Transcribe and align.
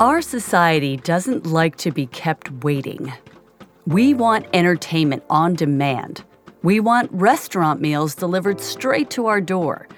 Our 0.00 0.22
society 0.22 0.96
doesn't 0.98 1.44
like 1.44 1.74
to 1.78 1.90
be 1.90 2.06
kept 2.06 2.52
waiting. 2.62 3.12
We 3.84 4.14
want 4.14 4.46
entertainment 4.54 5.24
on 5.28 5.54
demand. 5.54 6.22
We 6.62 6.78
want 6.78 7.10
restaurant 7.12 7.80
meals 7.80 8.14
delivered 8.14 8.60
straight 8.60 9.10
to 9.10 9.26
our 9.26 9.40
door. 9.40 9.88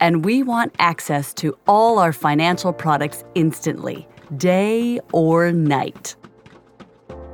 And 0.00 0.24
we 0.24 0.42
want 0.42 0.74
access 0.80 1.32
to 1.34 1.56
all 1.68 2.00
our 2.00 2.12
financial 2.12 2.72
products 2.72 3.22
instantly, 3.36 4.08
day 4.36 4.98
or 5.12 5.52
night. 5.52 6.16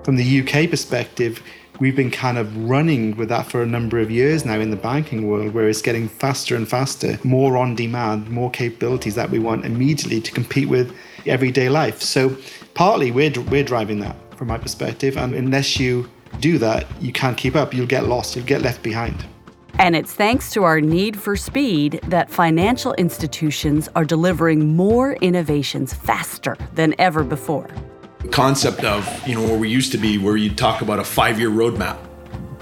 From 0.05 0.17
the 0.17 0.41
UK 0.43 0.69
perspective, 0.69 1.43
we've 1.81 1.97
been 1.97 2.11
kind 2.11 2.37
of 2.37 2.55
running 2.69 3.17
with 3.17 3.31
that 3.31 3.47
for 3.47 3.63
a 3.63 3.67
number 3.67 3.99
of 3.99 4.11
years 4.11 4.45
now 4.45 4.61
in 4.61 4.69
the 4.69 4.77
banking 4.77 5.29
world, 5.29 5.55
where 5.55 5.67
it's 5.67 5.81
getting 5.81 6.11
faster 6.11 6.57
and 6.57 6.69
faster, 6.69 7.19
more 7.25 7.57
on 7.57 7.75
demand, 7.75 8.29
more 8.29 8.51
capabilities 8.51 9.15
that 9.15 9.31
we 9.31 9.39
want 9.39 9.65
immediately 9.65 10.21
to 10.21 10.31
compete 10.31 10.69
with 10.69 10.95
everyday 11.27 11.69
life. 11.69 12.03
So 12.03 12.37
partly 12.75 13.11
we're, 13.11 13.33
we're 13.51 13.65
driving 13.65 14.01
that 14.01 14.17
from 14.37 14.49
my 14.49 14.59
perspective. 14.59 15.17
And 15.17 15.35
unless 15.35 15.79
you 15.79 16.11
do 16.41 16.59
that, 16.59 16.87
you 17.01 17.13
can't 17.13 17.37
keep 17.37 17.57
up. 17.57 17.75
You'll 17.75 17.87
get 17.87 18.07
lost, 18.07 18.37
you'll 18.37 18.47
get 18.47 18.63
left 18.63 18.83
behind. 18.83 19.25
And 19.79 19.97
it's 19.97 20.13
thanks 20.13 20.51
to 20.53 20.65
our 20.65 20.81
need 20.81 21.19
for 21.19 21.35
speed 21.35 22.01
that 22.09 22.31
financial 22.31 22.93
institutions 22.95 23.89
are 23.97 24.05
delivering 24.05 24.77
more 24.77 25.15
innovations 25.15 25.95
faster 25.95 26.57
than 26.75 26.95
ever 26.99 27.25
before. 27.25 27.69
Concept 28.31 28.85
of, 28.85 29.27
you 29.27 29.35
know, 29.35 29.43
where 29.43 29.59
we 29.59 29.69
used 29.69 29.91
to 29.93 29.99
be, 29.99 30.19
where 30.19 30.37
you 30.37 30.55
talk 30.55 30.83
about 30.83 30.99
a 30.99 31.05
five 31.05 31.39
year 31.39 31.51
roadmap 31.51 31.97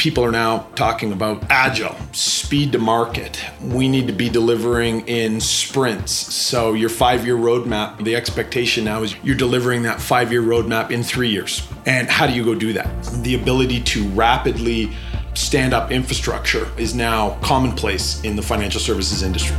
people 0.00 0.24
are 0.24 0.32
now 0.32 0.66
talking 0.77 1.12
about 1.12 1.45
agile, 1.50 1.95
speed 2.12 2.72
to 2.72 2.78
market. 2.78 3.45
We 3.62 3.86
need 3.86 4.06
to 4.06 4.14
be 4.14 4.30
delivering 4.30 5.06
in 5.06 5.40
sprints. 5.40 6.12
So, 6.12 6.73
your 6.73 6.88
five 6.88 7.26
year 7.26 7.36
roadmap, 7.36 8.02
the 8.02 8.16
expectation 8.16 8.84
now 8.84 9.02
is 9.02 9.15
you're 9.23 9.37
delivering 9.37 9.82
that 9.82 10.01
five 10.01 10.32
year 10.32 10.42
roadmap 10.42 10.90
in 10.90 11.02
three 11.02 11.29
years. 11.29 11.68
And 11.84 12.09
how 12.09 12.26
do 12.26 12.32
you 12.32 12.42
go 12.42 12.54
do 12.54 12.73
that? 12.73 12.88
The 13.23 13.34
ability 13.34 13.82
to 13.82 14.09
rapidly 14.09 14.90
stand 15.34 15.74
up 15.74 15.92
infrastructure 15.92 16.66
is 16.79 16.95
now 16.95 17.38
commonplace 17.42 18.24
in 18.24 18.37
the 18.37 18.42
financial 18.42 18.80
services 18.80 19.23
industry. 19.23 19.57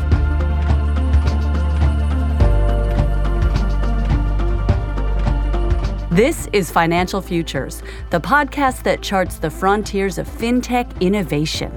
This 6.11 6.49
is 6.51 6.69
Financial 6.69 7.21
Futures, 7.21 7.81
the 8.09 8.19
podcast 8.19 8.83
that 8.83 9.01
charts 9.01 9.37
the 9.37 9.49
frontiers 9.49 10.17
of 10.17 10.27
fintech 10.27 10.99
innovation. 10.99 11.71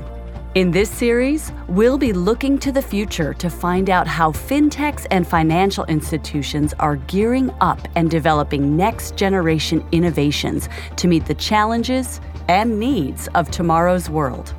In 0.56 0.72
this 0.72 0.90
series, 0.90 1.52
we'll 1.68 1.98
be 1.98 2.12
looking 2.12 2.58
to 2.58 2.72
the 2.72 2.82
future 2.82 3.32
to 3.32 3.48
find 3.48 3.90
out 3.90 4.08
how 4.08 4.32
fintechs 4.32 5.06
and 5.12 5.24
financial 5.24 5.84
institutions 5.84 6.74
are 6.80 6.96
gearing 6.96 7.52
up 7.60 7.78
and 7.94 8.10
developing 8.10 8.77
next 8.77 9.14
generation 9.14 9.86
innovations 9.92 10.68
to 10.96 11.06
meet 11.06 11.27
the 11.27 11.34
challenges 11.34 12.20
and 12.48 12.80
needs 12.80 13.28
of 13.36 13.52
tomorrow's 13.52 14.10
world. 14.10 14.52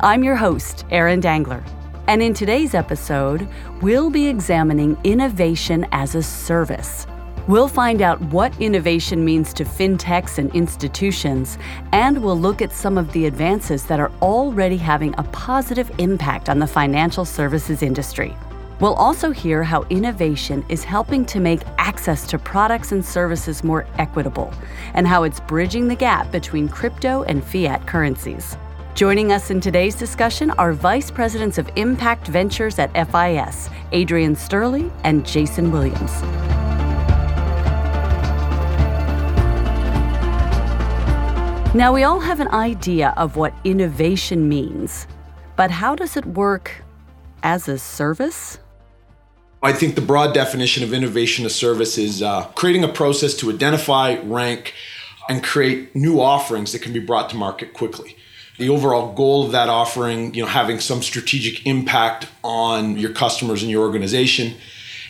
I'm 0.00 0.22
your 0.22 0.36
host, 0.36 0.84
Erin 0.90 1.20
Dangler, 1.20 1.64
and 2.08 2.22
in 2.22 2.34
today's 2.34 2.74
episode, 2.74 3.48
we'll 3.80 4.10
be 4.10 4.26
examining 4.26 4.98
innovation 5.02 5.86
as 5.92 6.14
a 6.14 6.22
service 6.22 7.06
We'll 7.48 7.66
find 7.66 8.02
out 8.02 8.20
what 8.20 8.60
innovation 8.60 9.24
means 9.24 9.54
to 9.54 9.64
fintechs 9.64 10.36
and 10.36 10.54
institutions, 10.54 11.56
and 11.92 12.22
we'll 12.22 12.38
look 12.38 12.60
at 12.60 12.72
some 12.72 12.98
of 12.98 13.10
the 13.12 13.24
advances 13.24 13.84
that 13.86 13.98
are 13.98 14.12
already 14.20 14.76
having 14.76 15.14
a 15.16 15.22
positive 15.22 15.90
impact 15.96 16.50
on 16.50 16.58
the 16.58 16.66
financial 16.66 17.24
services 17.24 17.82
industry. 17.82 18.36
We'll 18.80 18.92
also 18.92 19.30
hear 19.30 19.62
how 19.62 19.84
innovation 19.84 20.62
is 20.68 20.84
helping 20.84 21.24
to 21.24 21.40
make 21.40 21.62
access 21.78 22.26
to 22.26 22.38
products 22.38 22.92
and 22.92 23.02
services 23.02 23.64
more 23.64 23.86
equitable, 23.96 24.52
and 24.92 25.06
how 25.06 25.22
it's 25.22 25.40
bridging 25.40 25.88
the 25.88 25.96
gap 25.96 26.30
between 26.30 26.68
crypto 26.68 27.22
and 27.22 27.42
fiat 27.42 27.86
currencies. 27.86 28.58
Joining 28.94 29.32
us 29.32 29.50
in 29.50 29.62
today's 29.62 29.94
discussion 29.94 30.50
are 30.52 30.74
Vice 30.74 31.10
Presidents 31.10 31.56
of 31.56 31.70
Impact 31.76 32.26
Ventures 32.26 32.78
at 32.78 32.92
FIS, 33.10 33.70
Adrian 33.92 34.36
Sterling 34.36 34.92
and 35.04 35.24
Jason 35.24 35.72
Williams. 35.72 36.12
Now, 41.74 41.92
we 41.92 42.02
all 42.02 42.20
have 42.20 42.40
an 42.40 42.48
idea 42.48 43.12
of 43.18 43.36
what 43.36 43.52
innovation 43.62 44.48
means, 44.48 45.06
but 45.54 45.70
how 45.70 45.94
does 45.94 46.16
it 46.16 46.24
work 46.24 46.82
as 47.42 47.68
a 47.68 47.76
service? 47.76 48.58
I 49.62 49.74
think 49.74 49.94
the 49.94 50.00
broad 50.00 50.32
definition 50.32 50.82
of 50.82 50.94
innovation 50.94 51.44
as 51.44 51.54
service 51.54 51.98
is 51.98 52.22
uh, 52.22 52.44
creating 52.54 52.84
a 52.84 52.88
process 52.88 53.34
to 53.36 53.50
identify, 53.50 54.18
rank, 54.22 54.72
and 55.28 55.44
create 55.44 55.94
new 55.94 56.22
offerings 56.22 56.72
that 56.72 56.80
can 56.80 56.94
be 56.94 57.00
brought 57.00 57.28
to 57.30 57.36
market 57.36 57.74
quickly. 57.74 58.16
The 58.56 58.70
overall 58.70 59.12
goal 59.12 59.44
of 59.44 59.52
that 59.52 59.68
offering, 59.68 60.32
you 60.32 60.40
know, 60.40 60.48
having 60.48 60.80
some 60.80 61.02
strategic 61.02 61.66
impact 61.66 62.28
on 62.42 62.96
your 62.96 63.12
customers 63.12 63.60
and 63.60 63.70
your 63.70 63.84
organization. 63.84 64.54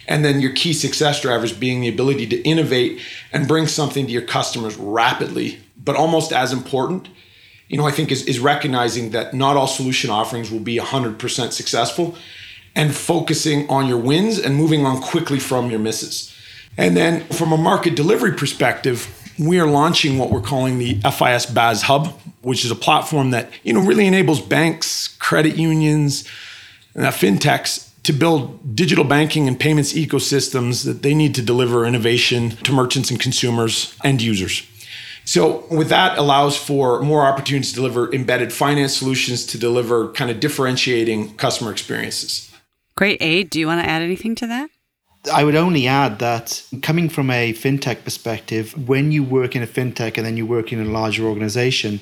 And 0.08 0.24
then 0.24 0.40
your 0.40 0.52
key 0.54 0.72
success 0.72 1.20
drivers 1.22 1.52
being 1.52 1.82
the 1.82 1.88
ability 1.88 2.26
to 2.28 2.42
innovate 2.42 3.00
and 3.32 3.46
bring 3.46 3.68
something 3.68 4.06
to 4.06 4.12
your 4.12 4.22
customers 4.22 4.76
rapidly 4.76 5.60
but 5.82 5.96
almost 5.96 6.32
as 6.32 6.52
important, 6.52 7.08
you 7.68 7.76
know, 7.76 7.86
I 7.86 7.90
think 7.90 8.10
is, 8.10 8.24
is 8.24 8.38
recognizing 8.38 9.10
that 9.10 9.34
not 9.34 9.56
all 9.56 9.66
solution 9.66 10.10
offerings 10.10 10.50
will 10.50 10.60
be 10.60 10.78
100% 10.78 11.52
successful 11.52 12.16
and 12.74 12.94
focusing 12.94 13.68
on 13.68 13.86
your 13.86 13.98
wins 13.98 14.38
and 14.38 14.54
moving 14.56 14.86
on 14.86 15.00
quickly 15.00 15.38
from 15.38 15.70
your 15.70 15.80
misses. 15.80 16.34
And 16.76 16.96
then 16.96 17.24
from 17.26 17.52
a 17.52 17.56
market 17.56 17.94
delivery 17.96 18.32
perspective, 18.32 19.12
we 19.38 19.60
are 19.60 19.66
launching 19.66 20.18
what 20.18 20.30
we're 20.30 20.40
calling 20.40 20.78
the 20.78 20.94
FIS 21.00 21.46
BaaS 21.46 21.82
Hub, 21.82 22.08
which 22.42 22.64
is 22.64 22.70
a 22.70 22.76
platform 22.76 23.30
that, 23.30 23.50
you 23.62 23.72
know, 23.72 23.80
really 23.80 24.06
enables 24.06 24.40
banks, 24.40 25.08
credit 25.18 25.56
unions, 25.56 26.26
and 26.94 27.04
fintechs 27.06 27.88
to 28.04 28.12
build 28.12 28.74
digital 28.74 29.04
banking 29.04 29.46
and 29.46 29.60
payments 29.60 29.92
ecosystems 29.92 30.84
that 30.84 31.02
they 31.02 31.14
need 31.14 31.34
to 31.34 31.42
deliver 31.42 31.84
innovation 31.84 32.50
to 32.50 32.72
merchants 32.72 33.10
and 33.10 33.20
consumers 33.20 33.94
and 34.02 34.22
users. 34.22 34.66
So 35.28 35.66
with 35.70 35.90
that 35.90 36.16
allows 36.16 36.56
for 36.56 37.02
more 37.02 37.26
opportunities 37.26 37.72
to 37.72 37.74
deliver 37.74 38.10
embedded 38.14 38.50
finance 38.50 38.96
solutions 38.96 39.44
to 39.48 39.58
deliver 39.58 40.08
kind 40.12 40.30
of 40.30 40.40
differentiating 40.40 41.36
customer 41.36 41.70
experiences. 41.70 42.50
Great. 42.94 43.20
Aid, 43.20 43.50
do 43.50 43.60
you 43.60 43.66
want 43.66 43.82
to 43.82 43.86
add 43.86 44.00
anything 44.00 44.34
to 44.36 44.46
that? 44.46 44.70
I 45.30 45.44
would 45.44 45.54
only 45.54 45.86
add 45.86 46.18
that 46.20 46.62
coming 46.80 47.10
from 47.10 47.28
a 47.28 47.52
fintech 47.52 48.04
perspective, 48.04 48.88
when 48.88 49.12
you 49.12 49.22
work 49.22 49.54
in 49.54 49.62
a 49.62 49.66
fintech 49.66 50.16
and 50.16 50.24
then 50.24 50.38
you 50.38 50.46
work 50.46 50.72
in 50.72 50.80
a 50.80 50.86
larger 50.86 51.24
organization, 51.24 52.00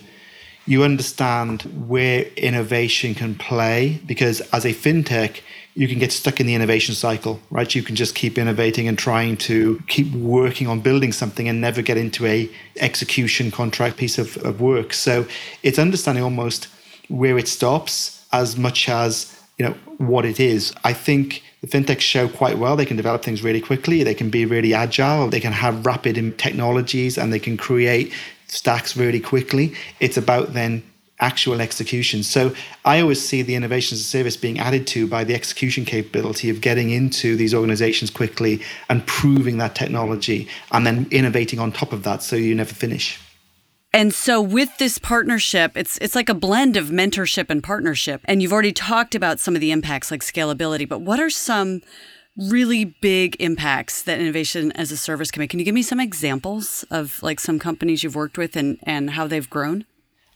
you 0.65 0.85
understand 0.85 1.63
where 1.89 2.27
innovation 2.37 3.17
can 3.17 3.35
play 3.35 4.01
because 4.07 4.41
as 4.53 4.65
a 4.65 4.73
fintech, 4.73 5.41
you 5.77 5.87
can 5.87 5.99
get 5.99 6.11
stuck 6.11 6.41
in 6.41 6.47
the 6.47 6.55
innovation 6.55 6.95
cycle, 6.95 7.39
right? 7.51 7.75
You 7.75 7.83
can 7.83 7.97
just 7.97 8.15
keep 8.15 8.39
innovating 8.39 8.89
and 8.89 8.99
trying 8.99 9.37
to 9.37 9.79
keep 9.89 10.11
working 10.15 10.69
on 10.69 10.81
building 10.81 11.13
something 11.13 11.49
and 11.49 11.61
never 11.61 11.83
get 11.83 11.99
into 11.99 12.25
a 12.25 12.51
execution 12.81 13.51
contract 13.51 13.99
piece 13.99 14.17
of, 14.17 14.39
of 14.39 14.63
work. 14.63 14.95
So 14.95 15.27
it's 15.63 15.79
understanding 15.79 16.25
almost 16.25 16.69
where 17.09 17.37
it 17.37 17.47
stops 17.47 18.27
as 18.33 18.57
much 18.57 18.89
as 18.89 19.39
you 19.59 19.67
know 19.67 19.75
what 19.99 20.25
it 20.25 20.41
is. 20.41 20.73
I 20.83 20.95
think 20.95 21.43
the 21.61 21.67
fintechs 21.67 22.01
show 22.01 22.27
quite 22.27 22.57
well. 22.57 22.75
They 22.75 22.87
can 22.87 22.97
develop 22.97 23.23
things 23.23 23.43
really 23.43 23.61
quickly. 23.61 24.03
They 24.03 24.15
can 24.15 24.31
be 24.31 24.47
really 24.47 24.73
agile. 24.73 25.29
They 25.29 25.41
can 25.41 25.53
have 25.53 25.85
rapid 25.85 26.39
technologies 26.39 27.19
and 27.19 27.33
they 27.35 27.39
can 27.39 27.59
create 27.59 28.15
stacks 28.47 28.97
really 28.97 29.21
quickly. 29.21 29.75
It's 30.01 30.17
about 30.17 30.55
then 30.55 30.83
actual 31.21 31.60
execution. 31.60 32.22
So 32.22 32.54
I 32.84 33.00
always 33.00 33.27
see 33.27 33.43
the 33.43 33.54
innovations 33.54 34.00
as 34.00 34.06
a 34.06 34.09
service 34.09 34.37
being 34.37 34.59
added 34.59 34.87
to 34.88 35.06
by 35.06 35.25
the 35.25 35.34
execution 35.34 35.84
capability 35.84 36.51
of 36.51 36.60
getting 36.60 36.91
into 36.91 37.36
these 37.36 37.54
organizations 37.54 38.10
quickly 38.10 38.63
and 38.89 39.07
proving 39.07 39.59
that 39.59 39.74
technology 39.74 40.48
and 40.72 40.86
then 40.86 41.07
innovating 41.10 41.59
on 41.59 41.72
top 41.72 41.92
of 41.92 42.03
that 42.03 42.22
so 42.22 42.36
you 42.36 42.54
never 42.54 42.74
finish. 42.74 43.18
And 43.92 44.13
so 44.13 44.42
with 44.42 44.77
this 44.77 44.98
partnership, 44.98 45.74
it's 45.74 45.97
it's 45.98 46.15
like 46.15 46.28
a 46.28 46.34
blend 46.34 46.77
of 46.77 46.89
mentorship 46.89 47.48
and 47.48 47.62
partnership. 47.62 48.21
And 48.27 48.42
you've 48.42 48.53
already 48.53 48.72
talked 48.72 49.15
about 49.15 49.41
some 49.41 49.54
of 49.54 49.62
the 49.62 49.71
impacts 49.71 50.10
like 50.10 50.21
scalability, 50.21 50.86
but 50.86 51.01
what 51.01 51.19
are 51.19 51.30
some 51.30 51.80
really 52.36 52.84
big 52.84 53.36
impacts 53.41 54.03
that 54.03 54.21
innovation 54.21 54.71
as 54.72 54.92
a 54.92 54.97
service 54.98 55.30
can 55.30 55.41
make? 55.41 55.48
Can 55.48 55.59
you 55.59 55.65
give 55.65 55.74
me 55.74 55.83
some 55.83 56.01
examples 56.01 56.84
of 56.91 57.22
like 57.22 57.41
some 57.41 57.59
companies 57.59 58.03
you've 58.03 58.15
worked 58.15 58.36
with 58.36 58.54
and, 58.54 58.78
and 58.83 59.10
how 59.10 59.27
they've 59.27 59.48
grown? 59.48 59.86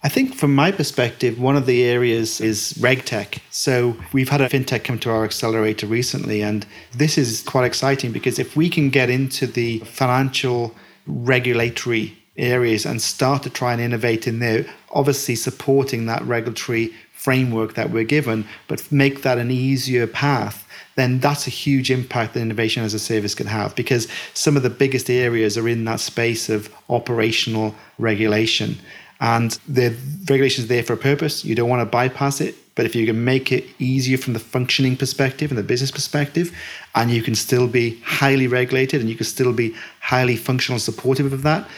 I 0.03 0.09
think 0.09 0.35
from 0.35 0.55
my 0.55 0.73
perspective, 0.73 1.39
one 1.39 1.57
of 1.57 1.67
the 1.67 1.83
areas 1.83 2.41
is 2.41 2.73
RegTech. 2.79 3.39
So 3.51 3.97
we've 4.15 4.31
had 4.31 4.41
a 4.41 4.49
fintech 4.49 4.83
come 4.83 4.99
to 5.01 5.11
our 5.11 5.25
accelerator 5.25 5.87
recently, 5.87 6.41
and 6.41 6.65
this 6.93 7.19
is 7.19 7.43
quite 7.43 7.67
exciting 7.67 8.11
because 8.11 8.39
if 8.39 8.57
we 8.57 8.71
can 8.71 8.89
get 8.89 9.11
into 9.11 9.47
the 9.47 9.81
financial 9.81 10.75
regulatory 11.07 12.17
areas 12.39 12.87
and 12.87 13.03
start 13.03 13.43
to 13.43 13.51
try 13.51 13.75
and 13.75 13.83
innovate 13.83 14.27
in 14.27 14.39
there, 14.39 14.65
obviously 14.91 15.35
supporting 15.35 16.07
that 16.07 16.23
regulatory 16.23 16.95
framework 17.13 17.75
that 17.75 17.91
we're 17.91 18.03
given, 18.03 18.47
but 18.69 18.91
make 18.91 19.21
that 19.21 19.37
an 19.37 19.51
easier 19.51 20.07
path 20.07 20.67
then 20.97 21.19
that's 21.19 21.47
a 21.47 21.51
huge 21.51 21.91
impact 21.91 22.35
that 22.35 22.41
innovation 22.41 22.83
as 22.83 22.93
a 22.93 22.99
service 22.99 23.35
can 23.35 23.47
have 23.47 23.75
because 23.75 24.07
some 24.35 24.57
of 24.57 24.63
the 24.63 24.69
biggest 24.69 25.09
areas 25.09 25.57
are 25.57 25.69
in 25.69 25.85
that 25.85 26.01
space 26.01 26.51
of 26.51 26.73
operational 26.89 27.75
regulation. 27.99 28.77
And 29.21 29.53
the 29.69 29.95
regulation 30.29 30.65
is 30.65 30.69
there 30.69 30.83
for 30.83 30.95
a 30.95 30.97
purpose. 30.97 31.45
You 31.45 31.55
don't 31.55 31.69
want 31.69 31.81
to 31.81 31.87
bypass 31.87 32.41
it. 32.41 32.55
But 32.75 32.87
if 32.87 32.95
you 32.95 33.05
can 33.05 33.25
make 33.25 33.53
it 33.53 33.67
easier 33.79 34.17
from 34.17 34.33
the 34.33 34.39
functioning 34.39 34.97
perspective 34.97 35.51
and 35.51 35.59
the 35.59 35.63
business 35.63 35.91
perspective, 35.91 36.57
and 36.95 37.11
you 37.11 37.23
can 37.23 37.35
still 37.35 37.69
be 37.69 38.01
highly 38.01 38.47
regulated 38.47 39.01
and 39.01 39.11
you 39.11 39.17
can 39.17 39.27
still 39.27 39.53
be 39.53 39.75
highly 40.01 40.37
functional 40.37 40.77
and 40.77 40.83
supportive 40.83 41.33
of 41.33 41.43
that, 41.43 41.69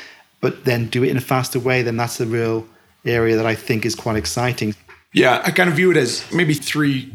but 0.41 0.65
then 0.65 0.87
do 0.89 1.03
it 1.03 1.09
in 1.09 1.17
a 1.17 1.21
faster 1.21 1.59
way, 1.59 1.83
then 1.83 1.97
that's 1.97 2.19
the 2.19 2.27
real 2.27 2.67
area 3.05 3.37
that 3.37 3.47
I 3.47 3.57
think 3.57 3.85
is 3.85 3.97
quite 3.97 4.17
exciting. 4.17 4.77
Yeah, 5.13 5.43
I 5.45 5.51
kind 5.51 5.69
of 5.69 5.75
view 5.75 5.91
it 5.91 5.97
as 5.97 6.25
maybe 6.33 6.55
three 6.55 7.13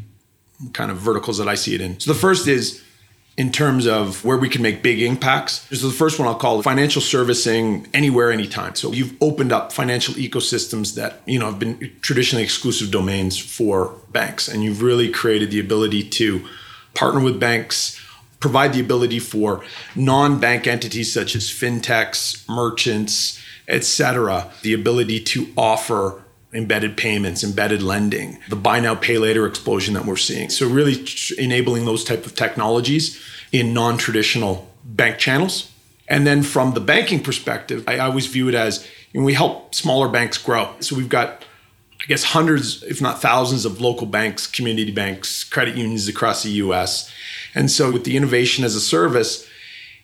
kind 0.73 0.91
of 0.91 0.97
verticals 0.97 1.37
that 1.37 1.47
I 1.47 1.55
see 1.55 1.75
it 1.75 1.81
in. 1.81 1.99
So 1.99 2.11
the 2.11 2.19
first 2.19 2.47
is 2.47 2.83
in 3.37 3.51
terms 3.51 3.85
of 3.85 4.25
where 4.25 4.37
we 4.37 4.49
can 4.49 4.63
make 4.63 4.81
big 4.81 4.99
impacts. 4.99 5.67
This 5.67 5.83
is 5.83 5.91
the 5.91 5.97
first 5.97 6.17
one 6.17 6.27
I'll 6.27 6.35
call 6.35 6.63
financial 6.63 7.03
servicing 7.03 7.87
anywhere, 7.93 8.31
anytime. 8.31 8.73
So 8.73 8.91
you've 8.91 9.15
opened 9.21 9.53
up 9.53 9.71
financial 9.71 10.15
ecosystems 10.15 10.95
that, 10.95 11.21
you 11.27 11.37
know, 11.37 11.45
have 11.45 11.59
been 11.59 11.91
traditionally 12.01 12.43
exclusive 12.43 12.89
domains 12.89 13.37
for 13.37 13.93
banks. 14.11 14.47
And 14.47 14.63
you've 14.63 14.81
really 14.81 15.09
created 15.09 15.51
the 15.51 15.59
ability 15.59 16.09
to 16.09 16.47
partner 16.95 17.21
with 17.21 17.39
banks, 17.39 18.01
provide 18.39 18.73
the 18.73 18.79
ability 18.79 19.19
for 19.19 19.63
non-bank 19.95 20.65
entities 20.65 21.13
such 21.13 21.35
as 21.35 21.43
fintechs, 21.43 22.47
merchants, 22.49 23.39
et 23.67 23.83
cetera, 23.83 24.49
the 24.63 24.73
ability 24.73 25.19
to 25.19 25.47
offer 25.55 26.23
embedded 26.53 26.95
payments, 26.95 27.43
embedded 27.43 27.81
lending, 27.81 28.39
the 28.49 28.55
buy 28.55 28.79
now 28.79 28.95
pay 28.95 29.17
later 29.17 29.45
explosion 29.45 29.93
that 29.93 30.05
we're 30.05 30.15
seeing. 30.15 30.49
So 30.49 30.67
really 30.67 31.05
enabling 31.37 31.85
those 31.85 32.03
type 32.03 32.25
of 32.25 32.35
technologies 32.35 33.21
in 33.51 33.73
non-traditional 33.73 34.67
bank 34.83 35.17
channels. 35.17 35.71
And 36.07 36.25
then 36.25 36.43
from 36.43 36.73
the 36.73 36.79
banking 36.79 37.21
perspective, 37.21 37.83
I 37.87 37.99
always 37.99 38.27
view 38.27 38.47
it 38.47 38.55
as 38.55 38.87
you 39.11 39.19
know, 39.19 39.25
we 39.25 39.33
help 39.33 39.75
smaller 39.75 40.07
banks 40.07 40.37
grow. 40.37 40.73
So 40.79 40.95
we've 40.95 41.09
got 41.09 41.43
I 41.99 42.05
guess 42.05 42.23
hundreds, 42.23 42.83
if 42.83 43.01
not 43.01 43.21
thousands, 43.21 43.65
of 43.65 43.81
local 43.81 44.07
banks, 44.07 44.47
community 44.47 44.91
banks, 44.91 45.43
credit 45.43 45.75
unions 45.75 46.07
across 46.07 46.43
the 46.43 46.51
US. 46.51 47.11
And 47.55 47.71
so, 47.71 47.91
with 47.91 48.03
the 48.03 48.15
innovation 48.15 48.63
as 48.63 48.75
a 48.75 48.79
service, 48.79 49.47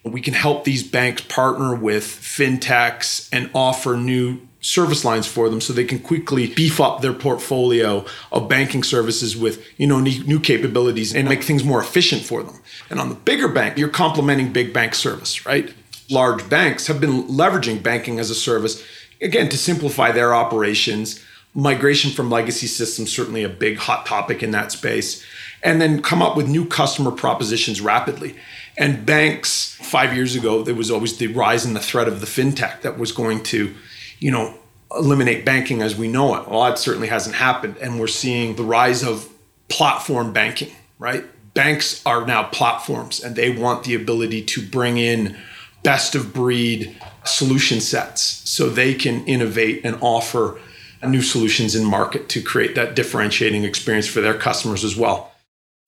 we 0.03 0.19
can 0.19 0.33
help 0.33 0.63
these 0.63 0.83
banks 0.83 1.21
partner 1.21 1.75
with 1.75 2.03
fintechs 2.03 3.29
and 3.31 3.49
offer 3.53 3.95
new 3.95 4.41
service 4.63 5.03
lines 5.03 5.27
for 5.27 5.49
them 5.49 5.59
so 5.59 5.73
they 5.73 5.83
can 5.83 5.99
quickly 5.99 6.47
beef 6.47 6.79
up 6.79 7.01
their 7.01 7.13
portfolio 7.13 8.05
of 8.31 8.47
banking 8.47 8.81
services 8.81 9.35
with 9.35 9.61
you 9.77 9.85
know 9.85 9.99
new 9.99 10.39
capabilities 10.39 11.13
and 11.13 11.27
make 11.27 11.43
things 11.43 11.65
more 11.65 11.81
efficient 11.81 12.23
for 12.23 12.41
them. 12.41 12.61
And 12.89 12.99
on 12.99 13.09
the 13.09 13.15
bigger 13.15 13.49
bank 13.49 13.77
you're 13.77 13.89
complementing 13.89 14.53
big 14.53 14.73
bank 14.73 14.95
service 14.95 15.45
right? 15.45 15.73
Large 16.09 16.49
banks 16.49 16.87
have 16.87 17.01
been 17.01 17.27
leveraging 17.27 17.83
banking 17.83 18.19
as 18.19 18.29
a 18.29 18.35
service 18.35 18.81
again 19.21 19.49
to 19.49 19.57
simplify 19.57 20.11
their 20.11 20.33
operations. 20.33 21.21
Migration 21.53 22.11
from 22.11 22.31
legacy 22.31 22.67
systems 22.67 23.13
certainly 23.13 23.43
a 23.43 23.49
big 23.49 23.77
hot 23.77 24.05
topic 24.05 24.41
in 24.41 24.51
that 24.51 24.71
space. 24.71 25.23
And 25.61 25.81
then 25.81 26.01
come 26.01 26.21
up 26.21 26.37
with 26.37 26.47
new 26.47 26.65
customer 26.65 27.11
propositions 27.11 27.81
rapidly. 27.81 28.35
And 28.77 29.05
banks 29.05 29.77
5 29.81 30.13
years 30.13 30.35
ago 30.37 30.63
there 30.63 30.73
was 30.73 30.89
always 30.89 31.17
the 31.17 31.27
rise 31.27 31.65
in 31.65 31.73
the 31.73 31.81
threat 31.81 32.07
of 32.07 32.21
the 32.21 32.27
fintech 32.27 32.81
that 32.81 32.97
was 32.97 33.11
going 33.11 33.43
to 33.43 33.75
you 34.23 34.31
know, 34.31 34.53
eliminate 34.95 35.43
banking 35.43 35.81
as 35.81 35.97
we 35.97 36.07
know 36.07 36.35
it. 36.35 36.47
Well, 36.47 36.63
that 36.63 36.79
certainly 36.79 37.09
hasn't 37.09 37.35
happened. 37.35 37.75
And 37.81 37.99
we're 37.99 38.07
seeing 38.07 38.55
the 38.55 38.63
rise 38.63 39.03
of 39.03 39.27
platform 39.67 40.31
banking, 40.31 40.71
right? 40.97 41.25
Banks 41.53 42.01
are 42.05 42.25
now 42.25 42.43
platforms 42.43 43.21
and 43.21 43.35
they 43.35 43.49
want 43.49 43.83
the 43.83 43.95
ability 43.95 44.45
to 44.45 44.65
bring 44.65 44.97
in 44.97 45.35
best 45.83 46.15
of 46.15 46.33
breed 46.33 46.95
solution 47.25 47.81
sets 47.81 48.21
so 48.21 48.69
they 48.69 48.93
can 48.93 49.25
innovate 49.25 49.81
and 49.83 49.97
offer 49.99 50.57
new 51.05 51.21
solutions 51.21 51.75
in 51.75 51.83
market 51.83 52.29
to 52.29 52.41
create 52.41 52.75
that 52.75 52.95
differentiating 52.95 53.65
experience 53.65 54.07
for 54.07 54.21
their 54.21 54.33
customers 54.33 54.85
as 54.85 54.95
well. 54.95 55.32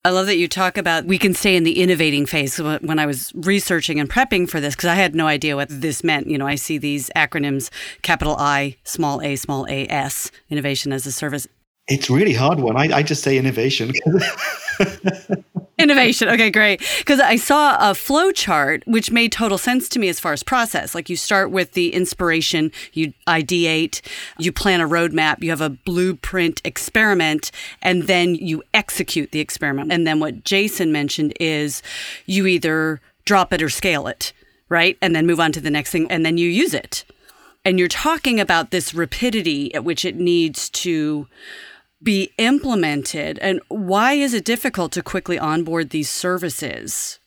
I 0.06 0.10
love 0.10 0.26
that 0.26 0.36
you 0.36 0.46
talk 0.46 0.78
about 0.78 1.06
we 1.06 1.18
can 1.18 1.34
stay 1.34 1.56
in 1.56 1.64
the 1.64 1.82
innovating 1.82 2.26
phase. 2.26 2.58
When 2.58 3.00
I 3.00 3.06
was 3.06 3.32
researching 3.34 3.98
and 3.98 4.08
prepping 4.08 4.48
for 4.48 4.60
this, 4.60 4.76
because 4.76 4.88
I 4.88 4.94
had 4.94 5.16
no 5.16 5.26
idea 5.26 5.56
what 5.56 5.66
this 5.68 6.04
meant. 6.04 6.28
You 6.28 6.38
know, 6.38 6.46
I 6.46 6.54
see 6.54 6.78
these 6.78 7.10
acronyms 7.16 7.70
capital 8.02 8.36
I, 8.38 8.76
small 8.84 9.20
a, 9.20 9.34
small 9.34 9.66
a, 9.68 9.88
S, 9.88 10.30
innovation 10.48 10.92
as 10.92 11.06
a 11.06 11.12
service. 11.12 11.48
It's 11.88 12.08
really 12.08 12.34
hard 12.34 12.60
one. 12.60 12.76
I, 12.76 12.98
I 12.98 13.02
just 13.02 13.24
say 13.24 13.36
innovation. 13.36 13.94
Innovation. 15.78 16.28
Okay, 16.28 16.50
great. 16.50 16.80
Because 16.98 17.20
I 17.20 17.36
saw 17.36 17.76
a 17.78 17.94
flow 17.94 18.32
chart 18.32 18.82
which 18.86 19.10
made 19.10 19.30
total 19.30 19.58
sense 19.58 19.90
to 19.90 19.98
me 19.98 20.08
as 20.08 20.18
far 20.18 20.32
as 20.32 20.42
process. 20.42 20.94
Like 20.94 21.10
you 21.10 21.16
start 21.16 21.50
with 21.50 21.72
the 21.72 21.92
inspiration, 21.92 22.72
you 22.94 23.12
ideate, 23.28 24.00
you 24.38 24.52
plan 24.52 24.80
a 24.80 24.88
roadmap, 24.88 25.42
you 25.42 25.50
have 25.50 25.60
a 25.60 25.68
blueprint 25.68 26.62
experiment, 26.64 27.50
and 27.82 28.04
then 28.04 28.34
you 28.34 28.62
execute 28.72 29.32
the 29.32 29.40
experiment. 29.40 29.92
And 29.92 30.06
then 30.06 30.18
what 30.18 30.44
Jason 30.44 30.92
mentioned 30.92 31.34
is 31.38 31.82
you 32.24 32.46
either 32.46 33.02
drop 33.26 33.52
it 33.52 33.60
or 33.62 33.68
scale 33.68 34.06
it, 34.06 34.32
right? 34.70 34.96
And 35.02 35.14
then 35.14 35.26
move 35.26 35.40
on 35.40 35.52
to 35.52 35.60
the 35.60 35.70
next 35.70 35.90
thing, 35.90 36.10
and 36.10 36.24
then 36.24 36.38
you 36.38 36.48
use 36.48 36.72
it. 36.72 37.04
And 37.66 37.78
you're 37.78 37.88
talking 37.88 38.40
about 38.40 38.70
this 38.70 38.94
rapidity 38.94 39.74
at 39.74 39.84
which 39.84 40.06
it 40.06 40.16
needs 40.16 40.70
to 40.70 41.26
be 42.02 42.32
implemented? 42.38 43.38
And 43.38 43.60
why 43.68 44.12
is 44.14 44.34
it 44.34 44.44
difficult 44.44 44.92
to 44.92 45.02
quickly 45.02 45.38
onboard 45.38 45.90
these 45.90 46.10
services 46.10 47.18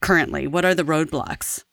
currently? 0.00 0.46
What 0.46 0.64
are 0.64 0.74
the 0.74 0.84
roadblocks? 0.84 1.64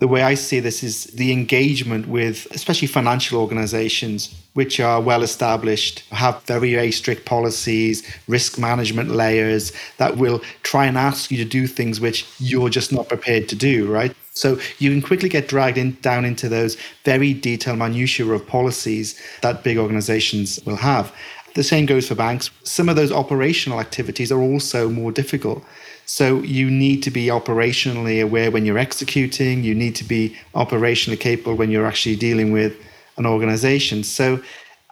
The 0.00 0.08
way 0.08 0.22
I 0.22 0.32
see 0.32 0.60
this 0.60 0.82
is 0.82 1.04
the 1.04 1.30
engagement 1.30 2.08
with, 2.08 2.46
especially 2.52 2.88
financial 2.88 3.38
organizations, 3.38 4.34
which 4.54 4.80
are 4.80 4.98
well 4.98 5.22
established, 5.22 6.04
have 6.10 6.42
very, 6.44 6.74
very 6.74 6.90
strict 6.90 7.26
policies, 7.26 8.02
risk 8.26 8.58
management 8.58 9.10
layers 9.10 9.72
that 9.98 10.16
will 10.16 10.40
try 10.62 10.86
and 10.86 10.96
ask 10.96 11.30
you 11.30 11.36
to 11.36 11.44
do 11.44 11.66
things 11.66 12.00
which 12.00 12.26
you're 12.38 12.70
just 12.70 12.92
not 12.92 13.08
prepared 13.08 13.46
to 13.50 13.54
do, 13.54 13.92
right? 13.92 14.16
So 14.32 14.58
you 14.78 14.90
can 14.90 15.02
quickly 15.02 15.28
get 15.28 15.48
dragged 15.48 15.76
in, 15.76 15.98
down 16.00 16.24
into 16.24 16.48
those 16.48 16.78
very 17.04 17.34
detailed 17.34 17.78
minutiae 17.78 18.26
of 18.32 18.46
policies 18.46 19.20
that 19.42 19.62
big 19.62 19.76
organizations 19.76 20.58
will 20.64 20.76
have. 20.76 21.12
The 21.54 21.64
same 21.64 21.86
goes 21.86 22.08
for 22.08 22.14
banks. 22.14 22.50
Some 22.62 22.88
of 22.88 22.96
those 22.96 23.12
operational 23.12 23.80
activities 23.80 24.30
are 24.30 24.40
also 24.40 24.88
more 24.88 25.12
difficult. 25.12 25.64
So 26.06 26.40
you 26.42 26.70
need 26.70 27.02
to 27.04 27.10
be 27.10 27.26
operationally 27.26 28.22
aware 28.22 28.50
when 28.50 28.64
you're 28.64 28.78
executing, 28.78 29.62
you 29.62 29.74
need 29.74 29.94
to 29.96 30.04
be 30.04 30.36
operationally 30.54 31.18
capable 31.18 31.54
when 31.54 31.70
you're 31.70 31.86
actually 31.86 32.16
dealing 32.16 32.52
with 32.52 32.76
an 33.16 33.26
organization. 33.26 34.02
So 34.02 34.42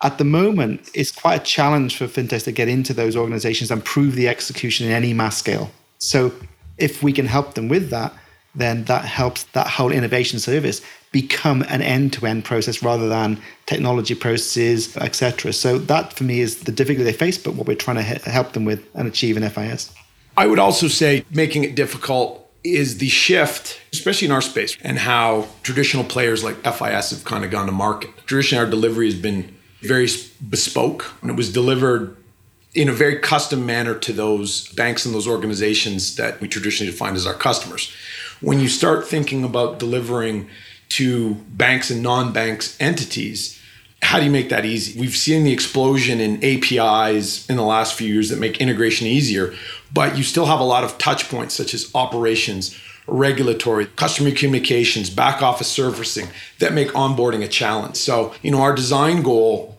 at 0.03 0.19
the 0.19 0.25
moment, 0.25 0.89
it's 0.95 1.11
quite 1.11 1.41
a 1.41 1.45
challenge 1.45 1.97
for 1.97 2.07
fintechs 2.07 2.45
to 2.45 2.53
get 2.53 2.69
into 2.69 2.95
those 2.95 3.17
organizations 3.17 3.71
and 3.71 3.85
prove 3.85 4.15
the 4.15 4.29
execution 4.29 4.87
in 4.87 4.93
any 4.93 5.13
mass 5.13 5.37
scale. 5.37 5.71
So 5.99 6.33
if 6.77 7.03
we 7.03 7.13
can 7.13 7.27
help 7.27 7.55
them 7.55 7.69
with 7.69 7.91
that, 7.91 8.15
then 8.59 8.85
that 8.85 9.05
helps 9.05 9.45
that 9.53 9.67
whole 9.67 9.93
innovation 9.93 10.39
service 10.39 10.81
become 11.11 11.63
an 11.69 11.81
end-to-end 11.81 12.45
process 12.45 12.83
rather 12.83 13.09
than 13.09 13.41
technology 13.67 14.15
processes, 14.15 14.97
etc. 14.99 15.53
So 15.53 15.79
that 15.79 16.13
for 16.13 16.25
me 16.25 16.41
is 16.41 16.65
the 16.65 16.73
difficulty 16.73 17.05
they 17.05 17.17
face, 17.17 17.39
but 17.39 17.55
what 17.55 17.67
we're 17.67 17.77
trying 17.77 17.97
to 17.97 18.03
help 18.03 18.53
them 18.53 18.65
with 18.65 18.87
and 18.95 19.09
achieve 19.09 19.37
in 19.37 19.49
FIS. 19.49 19.91
I 20.37 20.47
would 20.47 20.59
also 20.59 20.87
say 20.87 21.25
making 21.31 21.65
it 21.65 21.75
difficult 21.75 22.45
is 22.63 22.99
the 22.99 23.09
shift, 23.09 23.81
especially 23.93 24.27
in 24.27 24.33
our 24.33 24.43
space, 24.43 24.77
and 24.83 24.99
how 24.99 25.49
traditional 25.63 26.05
players 26.05 26.45
like 26.45 26.57
FIS 26.57 27.11
have 27.11 27.25
kind 27.25 27.45
of 27.45 27.51
gone 27.51 27.67
to 27.67 27.73
market. 27.73 28.11
Traditionally, 28.27 28.65
our 28.65 28.71
delivery 28.71 29.07
has 29.07 29.19
been 29.19 29.57
very 29.81 30.09
bespoke, 30.51 31.07
and 31.23 31.31
it 31.31 31.37
was 31.37 31.53
delivered 31.53 32.17
in 32.75 32.89
a 32.89 32.93
very 32.93 33.19
custom 33.19 33.65
manner 33.65 33.95
to 33.95 34.13
those 34.13 34.69
banks 34.75 35.07
and 35.07 35.15
those 35.15 35.27
organizations 35.27 36.17
that 36.17 36.41
we 36.41 36.49
traditionally 36.49 36.93
define 36.93 37.15
as 37.15 37.27
our 37.27 37.35
customers. 37.35 37.91
When 38.41 38.61
you 38.61 38.69
start 38.69 39.07
thinking 39.07 39.45
about 39.45 39.79
delivering 39.79 40.49
to 40.91 41.35
banks 41.35 41.91
and 41.91 42.03
non-banks 42.03 42.77
entities 42.81 43.59
how 44.01 44.19
do 44.19 44.25
you 44.25 44.31
make 44.31 44.49
that 44.51 44.65
easy? 44.65 44.99
We've 44.99 45.17
seen 45.17 45.45
the 45.45 45.53
explosion 45.53 46.21
in 46.21 46.37
apis 46.43 47.49
in 47.51 47.57
the 47.57 47.65
last 47.65 47.95
few 47.95 48.13
years 48.13 48.29
that 48.29 48.39
make 48.39 48.61
integration 48.61 49.07
easier 49.07 49.55
but 49.93 50.17
you 50.17 50.23
still 50.23 50.47
have 50.47 50.61
a 50.61 50.65
lot 50.65 50.85
of 50.85 50.99
touch 50.99 51.29
points 51.29 51.55
such 51.55 51.75
as 51.75 51.91
operations 51.95 52.79
regulatory 53.07 53.87
customer 53.87 54.31
communications 54.31 55.09
back 55.09 55.43
office 55.43 55.69
servicing 55.69 56.29
that 56.59 56.75
make 56.75 56.89
onboarding 56.89 57.43
a 57.43 57.49
challenge. 57.49 57.97
So 57.97 58.35
you 58.43 58.51
know 58.51 58.61
our 58.61 58.75
design 58.75 59.23
goal 59.23 59.78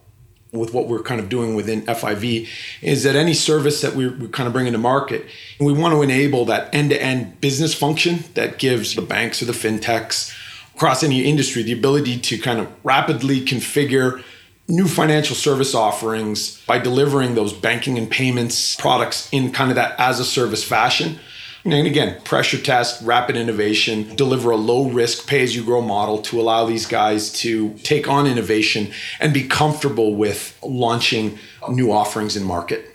with 0.52 0.74
what 0.74 0.88
we're 0.88 1.04
kind 1.04 1.20
of 1.20 1.30
doing 1.30 1.56
within 1.56 1.82
FIV 1.84 2.48
is 2.82 3.04
that 3.04 3.16
any 3.16 3.34
service 3.34 3.82
that 3.82 3.96
we're, 3.96 4.12
kind 4.30 4.48
of 4.48 4.54
bringing 4.54 4.74
to 4.74 4.80
market, 4.80 5.26
we 5.60 5.74
want 5.74 5.94
to 5.94 6.02
enable 6.02 6.46
that 6.46 6.74
end-to-end 6.74 7.40
business 7.40 7.76
function 7.76 8.24
that 8.34 8.58
gives 8.58 8.96
the 8.96 9.02
banks 9.02 9.42
or 9.42 9.46
the 9.46 9.54
fintechs 9.54 10.36
across 10.76 11.04
any 11.04 11.26
industry 11.26 11.62
the 11.62 11.74
ability 11.74 12.18
to 12.18 12.38
kind 12.38 12.60
of 12.60 12.68
rapidly 12.84 13.44
configure 13.46 14.24
new 14.68 14.88
financial 14.88 15.36
service 15.36 15.76
offerings 15.76 16.64
by 16.66 16.80
delivering 16.80 17.36
those 17.36 17.54
banking 17.54 17.98
and 17.98 18.10
payments 18.10 18.76
products 18.76 19.28
in 19.32 19.52
kind 19.52 19.72
of 19.72 19.76
that 19.76 20.00
as 20.00 20.20
a 20.20 20.26
service 20.26 20.64
fashion 20.64 21.20
And 21.66 21.88
again, 21.88 22.22
pressure 22.24 22.58
test, 22.58 23.02
rapid 23.04 23.36
innovation, 23.36 24.16
deliver 24.16 24.52
a 24.52 24.58
low 24.58 24.90
risk 24.90 25.28
pay 25.28 25.44
as 25.44 25.56
you 25.56 25.64
grow 25.64 25.82
model 25.82 26.22
to 26.24 26.40
allow 26.40 26.66
these 26.66 26.86
guys 26.86 27.32
to 27.42 27.74
take 27.80 28.08
on 28.08 28.28
innovation 28.28 28.92
and 29.20 29.34
be 29.34 29.48
comfortable 29.48 30.16
with 30.16 30.58
launching 30.64 31.38
new 31.70 31.92
offerings 31.92 32.38
in 32.38 32.44
market. 32.44 32.86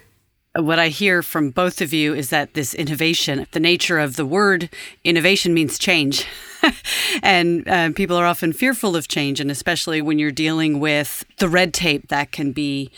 What 0.56 0.78
I 0.78 0.88
hear 0.88 1.23
from 1.23 1.50
both 1.50 1.80
of 1.80 1.92
you 1.92 2.14
is 2.14 2.30
that 2.30 2.54
this 2.54 2.75
innovation, 2.75 3.47
the 3.50 3.61
nature 3.61 3.99
of 3.99 4.14
the 4.14 4.25
word 4.25 4.71
innovation 5.02 5.52
means 5.52 5.78
change. 5.78 6.26
and 7.23 7.68
uh, 7.68 7.90
people 7.92 8.16
are 8.16 8.25
often 8.25 8.52
fearful 8.52 8.94
of 8.94 9.09
change, 9.09 9.40
and 9.40 9.50
especially 9.50 10.00
when 10.00 10.18
you're 10.18 10.30
dealing 10.30 10.78
with 10.78 11.25
the 11.38 11.49
red 11.49 11.75
tape 11.75 12.09
that 12.09 12.30
can 12.30 12.52
be 12.52 12.90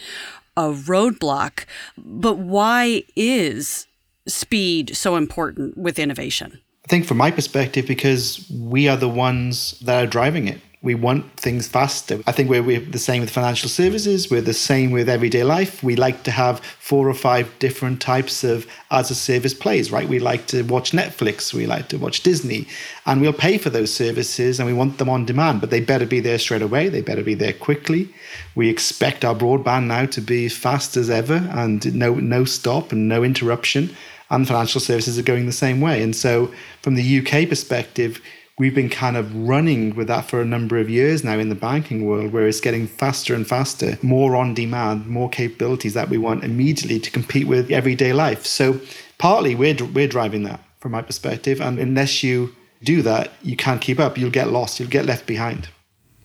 a 0.54 0.64
roadblock. 0.64 1.64
But 1.96 2.37
why 2.37 3.04
is 3.16 3.87
speed 4.26 4.97
so 4.97 5.16
important 5.16 5.76
with 5.76 5.99
innovation? 5.99 6.61
I 6.87 6.88
think 6.88 7.04
from 7.04 7.16
my 7.16 7.33
perspective, 7.33 7.87
because 7.88 8.49
we 8.49 8.87
are 8.88 8.97
the 8.97 9.09
ones 9.09 9.78
that 9.80 10.04
are 10.04 10.06
driving 10.06 10.47
it. 10.47 10.61
We 10.83 10.95
want 10.95 11.37
things 11.37 11.66
faster. 11.66 12.21
I 12.28 12.33
think 12.33 12.49
we're, 12.49 12.62
we're 12.62 12.78
the 12.78 13.00
same 13.00 13.23
with 13.23 13.30
financial 13.30 13.68
services. 13.68 14.30
We're 14.30 14.40
the 14.40 14.54
same 14.54 14.92
with 14.92 15.09
everyday 15.09 15.42
life. 15.42 15.83
We 15.83 15.97
like 15.97 16.23
to 16.25 16.30
have 16.30 16.61
four 16.61 17.09
or 17.09 17.14
five 17.14 17.52
different 17.59 18.00
types 18.00 18.45
of 18.45 18.68
as 18.92 19.11
a 19.11 19.16
service 19.16 19.52
plays, 19.52 19.90
right? 19.90 20.09
We 20.09 20.21
like 20.21 20.47
to 20.49 20.62
watch 20.62 20.92
Netflix. 20.92 21.52
We 21.52 21.66
like 21.66 21.88
to 21.88 21.97
watch 21.97 22.23
Disney. 22.23 22.68
And 23.04 23.21
we'll 23.21 23.33
pay 23.33 23.59
for 23.59 23.68
those 23.68 23.92
services 23.92 24.61
and 24.61 24.68
we 24.68 24.73
want 24.73 24.99
them 24.99 25.09
on 25.09 25.25
demand, 25.25 25.61
but 25.61 25.71
they 25.71 25.80
better 25.80 26.06
be 26.06 26.21
there 26.21 26.38
straight 26.38 26.62
away. 26.62 26.88
They 26.88 27.00
better 27.00 27.25
be 27.25 27.35
there 27.35 27.54
quickly. 27.54 28.14
We 28.54 28.68
expect 28.68 29.25
our 29.25 29.35
broadband 29.35 29.87
now 29.87 30.06
to 30.06 30.21
be 30.21 30.49
fast 30.49 30.97
as 30.97 31.11
ever 31.11 31.49
and 31.52 31.92
no, 31.97 32.14
no 32.14 32.45
stop 32.45 32.92
and 32.92 33.09
no 33.09 33.25
interruption 33.25 33.97
and 34.30 34.47
financial 34.47 34.80
services 34.80 35.18
are 35.18 35.23
going 35.23 35.47
the 35.47 35.52
same 35.52 35.80
way. 35.80 36.02
And 36.02 36.14
so, 36.14 36.52
from 36.83 36.95
the 36.95 37.18
UK 37.18 37.49
perspective, 37.49 38.21
we've 38.59 38.75
been 38.75 38.88
kind 38.88 39.16
of 39.16 39.35
running 39.35 39.95
with 39.95 40.09
that 40.09 40.28
for 40.28 40.40
a 40.40 40.45
number 40.45 40.78
of 40.78 40.88
years 40.88 41.23
now 41.23 41.38
in 41.38 41.49
the 41.49 41.54
banking 41.54 42.06
world, 42.06 42.33
where 42.33 42.49
it's 42.49 42.61
getting 42.61 42.87
faster 42.87 43.35
and 43.35 43.47
faster, 43.47 43.99
more 44.02 44.35
on 44.35 44.54
demand, 44.54 45.06
more 45.06 45.28
capabilities 45.28 45.95
that 45.95 46.09
we 46.09 46.18
want 46.18 46.45
immediately 46.45 46.99
to 46.99 47.11
compete 47.11 47.47
with 47.47 47.71
everyday 47.71 48.12
life. 48.12 48.47
So, 48.47 48.80
partly 49.18 49.54
we're, 49.54 49.76
we're 49.95 50.09
driving 50.09 50.42
that 50.45 50.61
from 50.80 50.92
my 50.92 51.02
perspective. 51.02 51.61
And 51.61 51.78
unless 51.78 52.23
you 52.23 52.54
do 52.83 53.02
that, 53.02 53.33
you 53.42 53.56
can't 53.56 53.80
keep 53.80 53.99
up. 53.99 54.18
You'll 54.18 54.30
get 54.30 54.49
lost, 54.49 54.80
you'll 54.80 54.88
get 54.88 55.06
left 55.06 55.26
behind. 55.26 55.68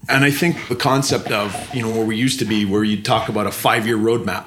And 0.10 0.24
I 0.24 0.31
think 0.31 0.67
the 0.67 0.75
concept 0.75 1.31
of, 1.31 1.75
you 1.75 1.81
know, 1.81 1.89
where 1.89 2.05
we 2.05 2.15
used 2.15 2.39
to 2.39 2.46
be, 2.46 2.65
where 2.65 2.84
you 2.84 3.01
talk 3.01 3.29
about 3.29 3.46
a 3.46 3.51
five 3.51 3.86
year 3.86 3.98
roadmap, 3.98 4.46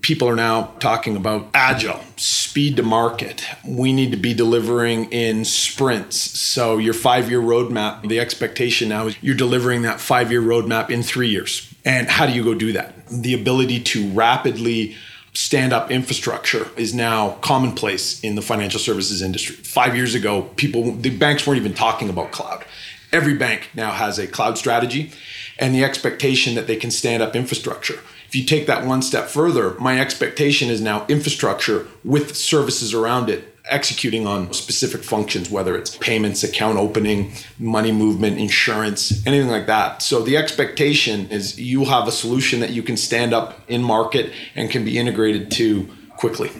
people 0.00 0.28
are 0.28 0.36
now 0.36 0.74
talking 0.78 1.16
about 1.16 1.48
agile, 1.52 2.00
speed 2.16 2.76
to 2.76 2.82
market. 2.82 3.44
We 3.66 3.92
need 3.92 4.10
to 4.12 4.16
be 4.16 4.32
delivering 4.34 5.10
in 5.12 5.44
sprints. 5.44 6.16
So, 6.16 6.78
your 6.78 6.94
five 6.94 7.30
year 7.30 7.40
roadmap, 7.40 8.08
the 8.08 8.20
expectation 8.20 8.88
now 8.88 9.08
is 9.08 9.16
you're 9.22 9.34
delivering 9.34 9.82
that 9.82 10.00
five 10.00 10.30
year 10.30 10.42
roadmap 10.42 10.90
in 10.90 11.02
three 11.02 11.28
years. 11.28 11.72
And 11.84 12.08
how 12.08 12.26
do 12.26 12.32
you 12.32 12.42
go 12.42 12.54
do 12.54 12.72
that? 12.72 12.94
The 13.08 13.34
ability 13.34 13.80
to 13.80 14.08
rapidly 14.10 14.96
stand 15.34 15.72
up 15.72 15.90
infrastructure 15.90 16.68
is 16.76 16.94
now 16.94 17.32
commonplace 17.42 18.20
in 18.20 18.36
the 18.36 18.42
financial 18.42 18.80
services 18.80 19.20
industry. 19.20 19.54
Five 19.54 19.94
years 19.94 20.14
ago, 20.14 20.42
people, 20.56 20.92
the 20.92 21.10
banks 21.10 21.46
weren't 21.46 21.60
even 21.60 21.74
talking 21.74 22.08
about 22.08 22.32
cloud. 22.32 22.64
Every 23.12 23.34
bank 23.34 23.70
now 23.74 23.92
has 23.92 24.18
a 24.18 24.26
cloud 24.26 24.56
strategy 24.56 25.12
and 25.58 25.74
the 25.74 25.84
expectation 25.84 26.54
that 26.54 26.66
they 26.66 26.76
can 26.76 26.90
stand 26.90 27.22
up 27.22 27.36
infrastructure. 27.36 28.00
If 28.26 28.34
you 28.34 28.44
take 28.44 28.66
that 28.66 28.86
one 28.86 29.02
step 29.02 29.28
further, 29.28 29.74
my 29.78 30.00
expectation 30.00 30.68
is 30.68 30.80
now 30.80 31.06
infrastructure 31.08 31.86
with 32.04 32.36
services 32.36 32.94
around 32.94 33.30
it 33.30 33.56
executing 33.68 34.26
on 34.26 34.52
specific 34.52 35.02
functions, 35.02 35.50
whether 35.50 35.76
it's 35.76 35.96
payments, 35.96 36.44
account 36.44 36.78
opening, 36.78 37.32
money 37.58 37.92
movement, 37.92 38.38
insurance, 38.38 39.26
anything 39.26 39.48
like 39.48 39.66
that. 39.66 40.02
So 40.02 40.22
the 40.22 40.36
expectation 40.36 41.28
is 41.30 41.58
you 41.58 41.84
have 41.84 42.06
a 42.06 42.12
solution 42.12 42.60
that 42.60 42.70
you 42.70 42.82
can 42.82 42.96
stand 42.96 43.34
up 43.34 43.60
in 43.68 43.82
market 43.82 44.32
and 44.54 44.70
can 44.70 44.84
be 44.84 44.98
integrated 44.98 45.50
to 45.52 45.88
quickly. 46.16 46.50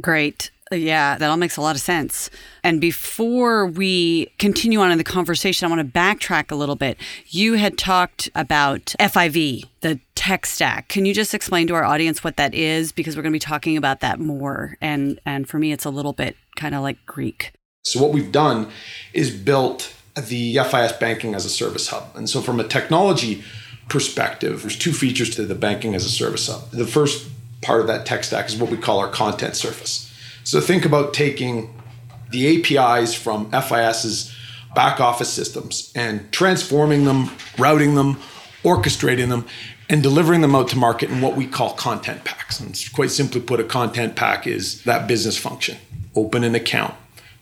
Great. 0.00 0.50
Yeah, 0.80 1.16
that 1.18 1.30
all 1.30 1.36
makes 1.36 1.56
a 1.56 1.60
lot 1.60 1.74
of 1.76 1.80
sense. 1.80 2.30
And 2.62 2.80
before 2.80 3.66
we 3.66 4.26
continue 4.38 4.80
on 4.80 4.90
in 4.90 4.98
the 4.98 5.04
conversation, 5.04 5.66
I 5.66 5.74
want 5.74 5.80
to 5.80 5.98
backtrack 5.98 6.50
a 6.50 6.54
little 6.54 6.76
bit. 6.76 6.96
You 7.26 7.54
had 7.54 7.78
talked 7.78 8.30
about 8.34 8.94
FIV, 8.98 9.64
the 9.80 10.00
tech 10.14 10.46
stack. 10.46 10.88
Can 10.88 11.04
you 11.04 11.14
just 11.14 11.34
explain 11.34 11.66
to 11.68 11.74
our 11.74 11.84
audience 11.84 12.22
what 12.22 12.36
that 12.36 12.54
is? 12.54 12.92
Because 12.92 13.16
we're 13.16 13.22
going 13.22 13.32
to 13.32 13.36
be 13.36 13.40
talking 13.40 13.76
about 13.76 14.00
that 14.00 14.20
more. 14.20 14.76
And 14.80 15.20
and 15.24 15.48
for 15.48 15.58
me, 15.58 15.72
it's 15.72 15.84
a 15.84 15.90
little 15.90 16.12
bit 16.12 16.36
kind 16.56 16.74
of 16.74 16.82
like 16.82 16.98
Greek. 17.06 17.52
So 17.84 18.00
what 18.00 18.12
we've 18.12 18.32
done 18.32 18.70
is 19.12 19.30
built 19.30 19.94
the 20.14 20.58
FIS 20.58 20.92
banking 20.92 21.34
as 21.34 21.44
a 21.44 21.48
service 21.48 21.88
hub. 21.88 22.14
And 22.14 22.28
so 22.28 22.40
from 22.40 22.60
a 22.60 22.64
technology 22.64 23.42
perspective, 23.88 24.62
there's 24.62 24.78
two 24.78 24.92
features 24.92 25.30
to 25.36 25.44
the 25.44 25.54
banking 25.54 25.94
as 25.94 26.04
a 26.04 26.10
service 26.10 26.46
hub. 26.46 26.70
The 26.70 26.86
first 26.86 27.28
part 27.62 27.80
of 27.80 27.86
that 27.86 28.06
tech 28.06 28.24
stack 28.24 28.46
is 28.46 28.56
what 28.56 28.70
we 28.70 28.76
call 28.76 28.98
our 28.98 29.08
content 29.08 29.56
surface. 29.56 30.11
So 30.44 30.60
think 30.60 30.84
about 30.84 31.14
taking 31.14 31.74
the 32.30 32.76
APIs 32.76 33.14
from 33.14 33.50
FIS's 33.50 34.34
back 34.74 35.00
office 35.00 35.32
systems 35.32 35.92
and 35.94 36.30
transforming 36.32 37.04
them, 37.04 37.30
routing 37.58 37.94
them, 37.94 38.18
orchestrating 38.62 39.28
them, 39.28 39.44
and 39.88 40.02
delivering 40.02 40.40
them 40.40 40.54
out 40.54 40.68
to 40.68 40.76
market 40.76 41.10
in 41.10 41.20
what 41.20 41.36
we 41.36 41.46
call 41.46 41.74
content 41.74 42.24
packs. 42.24 42.58
And 42.58 42.78
quite 42.94 43.10
simply 43.10 43.40
put, 43.40 43.60
a 43.60 43.64
content 43.64 44.16
pack 44.16 44.46
is 44.46 44.82
that 44.84 45.06
business 45.06 45.36
function 45.36 45.76
open 46.14 46.44
an 46.44 46.54
account, 46.54 46.94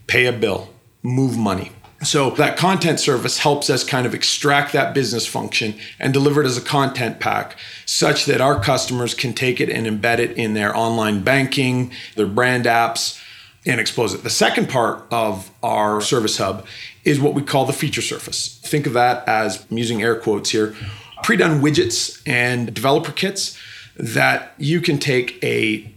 pay 0.06 0.26
a 0.26 0.32
bill, 0.32 0.68
move 1.02 1.36
money. 1.36 1.72
So 2.02 2.30
that 2.30 2.56
content 2.56 2.98
service 2.98 3.38
helps 3.38 3.68
us 3.68 3.84
kind 3.84 4.06
of 4.06 4.14
extract 4.14 4.72
that 4.72 4.94
business 4.94 5.26
function 5.26 5.74
and 5.98 6.14
deliver 6.14 6.42
it 6.42 6.46
as 6.46 6.56
a 6.56 6.62
content 6.62 7.20
pack 7.20 7.56
such 7.84 8.24
that 8.24 8.40
our 8.40 8.58
customers 8.58 9.12
can 9.12 9.34
take 9.34 9.60
it 9.60 9.68
and 9.68 9.86
embed 9.86 10.18
it 10.18 10.36
in 10.38 10.54
their 10.54 10.74
online 10.74 11.22
banking, 11.22 11.92
their 12.16 12.26
brand 12.26 12.64
apps, 12.64 13.20
and 13.66 13.78
expose 13.78 14.14
it. 14.14 14.22
The 14.22 14.30
second 14.30 14.70
part 14.70 15.04
of 15.10 15.50
our 15.62 16.00
service 16.00 16.38
hub 16.38 16.66
is 17.04 17.20
what 17.20 17.34
we 17.34 17.42
call 17.42 17.66
the 17.66 17.74
feature 17.74 18.00
surface. 18.00 18.58
Think 18.64 18.86
of 18.86 18.94
that 18.94 19.28
as 19.28 19.66
I'm 19.70 19.76
using 19.76 20.02
air 20.02 20.16
quotes 20.16 20.50
here, 20.50 20.74
pre-done 21.22 21.60
widgets 21.60 22.22
and 22.26 22.72
developer 22.72 23.12
kits 23.12 23.58
that 23.96 24.54
you 24.56 24.80
can 24.80 24.98
take 24.98 25.42
a 25.44 25.92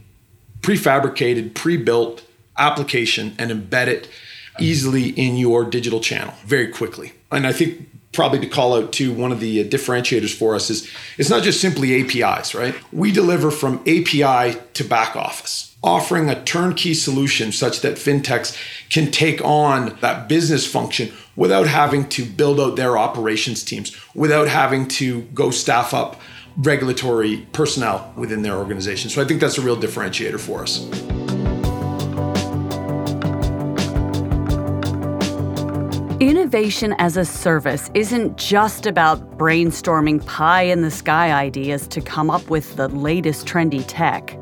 prefabricated, 0.60 1.54
pre-built 1.54 2.24
application 2.58 3.36
and 3.40 3.52
embed 3.52 3.88
it 3.88 4.10
easily 4.60 5.10
in 5.10 5.38
your 5.38 5.66
digital 5.66 6.00
channel 6.00 6.34
very 6.46 6.68
quickly. 6.68 7.14
And 7.32 7.48
I 7.48 7.54
think 7.54 7.90
probably 8.14 8.40
to 8.40 8.48
call 8.48 8.76
out 8.76 8.94
to 8.94 9.12
one 9.12 9.32
of 9.32 9.40
the 9.40 9.60
uh, 9.60 9.64
differentiators 9.64 10.34
for 10.34 10.56
us 10.56 10.70
is 10.70 10.90
it's 11.18 11.30
not 11.30 11.44
just 11.44 11.60
simply 11.60 12.02
APIs, 12.02 12.56
right? 12.56 12.76
We 12.94 13.12
deliver 13.12 13.52
from 13.52 13.80
API 13.80 14.60
to 14.76 14.84
back 14.84 15.16
office, 15.16 15.76
offering 15.84 16.30
a 16.30 16.42
turnkey 16.44 16.94
solution 16.94 17.52
such 17.52 17.82
that 17.82 17.96
fintechs 17.96 18.56
can 18.90 19.12
take 19.12 19.44
on 19.44 19.98
that 20.02 20.30
business 20.30 20.66
function 20.66 21.12
without 21.36 21.68
having 21.68 22.08
to 22.10 22.24
build 22.24 22.60
out 22.60 22.76
their 22.76 22.98
operations 22.98 23.64
teams, 23.64 23.96
without 24.14 24.48
having 24.48 24.88
to 24.88 25.22
go 25.34 25.50
staff 25.50 25.94
up 25.94 26.22
regulatory 26.56 27.48
personnel 27.52 28.14
within 28.16 28.44
their 28.44 28.56
organization. 28.56 29.10
So 29.10 29.24
I 29.24 29.26
think 29.26 29.42
that's 29.42 29.58
a 29.58 29.62
real 29.62 29.78
differentiator 29.78 30.40
for 30.40 30.62
us. 30.62 31.23
Innovation 36.54 36.94
as 37.00 37.18
a 37.18 37.26
service 37.26 37.90
isn't 37.96 38.38
just 38.38 38.86
about 38.86 39.40
brainstorming 39.40 40.24
pie 40.28 40.62
in 40.62 40.84
the 40.84 40.92
sky 40.92 41.32
ideas 41.32 41.88
to 41.88 42.00
come 42.00 42.30
up 42.30 42.48
with 42.48 42.76
the 42.76 42.90
latest 42.90 43.48
trendy 43.48 43.84
tech. 43.88 44.38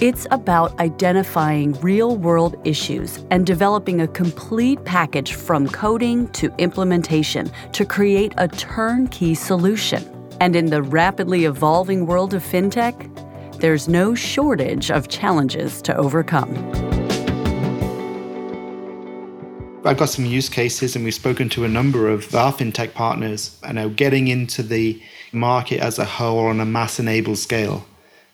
It's 0.00 0.26
about 0.30 0.80
identifying 0.80 1.74
real 1.82 2.16
world 2.16 2.56
issues 2.64 3.26
and 3.30 3.44
developing 3.44 4.00
a 4.00 4.08
complete 4.08 4.82
package 4.86 5.34
from 5.34 5.68
coding 5.68 6.28
to 6.28 6.50
implementation 6.56 7.50
to 7.72 7.84
create 7.84 8.32
a 8.38 8.48
turnkey 8.48 9.34
solution. 9.34 10.02
And 10.40 10.56
in 10.56 10.70
the 10.70 10.82
rapidly 10.82 11.44
evolving 11.44 12.06
world 12.06 12.32
of 12.32 12.42
fintech, 12.42 12.96
there's 13.60 13.86
no 13.86 14.14
shortage 14.14 14.90
of 14.90 15.08
challenges 15.08 15.82
to 15.82 15.94
overcome. 15.94 16.87
I've 19.84 19.96
got 19.96 20.08
some 20.08 20.26
use 20.26 20.48
cases, 20.48 20.96
and 20.96 21.04
we've 21.04 21.14
spoken 21.14 21.48
to 21.50 21.64
a 21.64 21.68
number 21.68 22.08
of 22.08 22.34
our 22.34 22.52
fintech 22.52 22.94
partners. 22.94 23.58
I 23.62 23.72
know 23.72 23.88
getting 23.88 24.26
into 24.28 24.62
the 24.62 25.00
market 25.32 25.80
as 25.80 25.98
a 25.98 26.04
whole 26.04 26.46
on 26.46 26.60
a 26.60 26.66
mass 26.66 26.98
enabled 26.98 27.38
scale. 27.38 27.86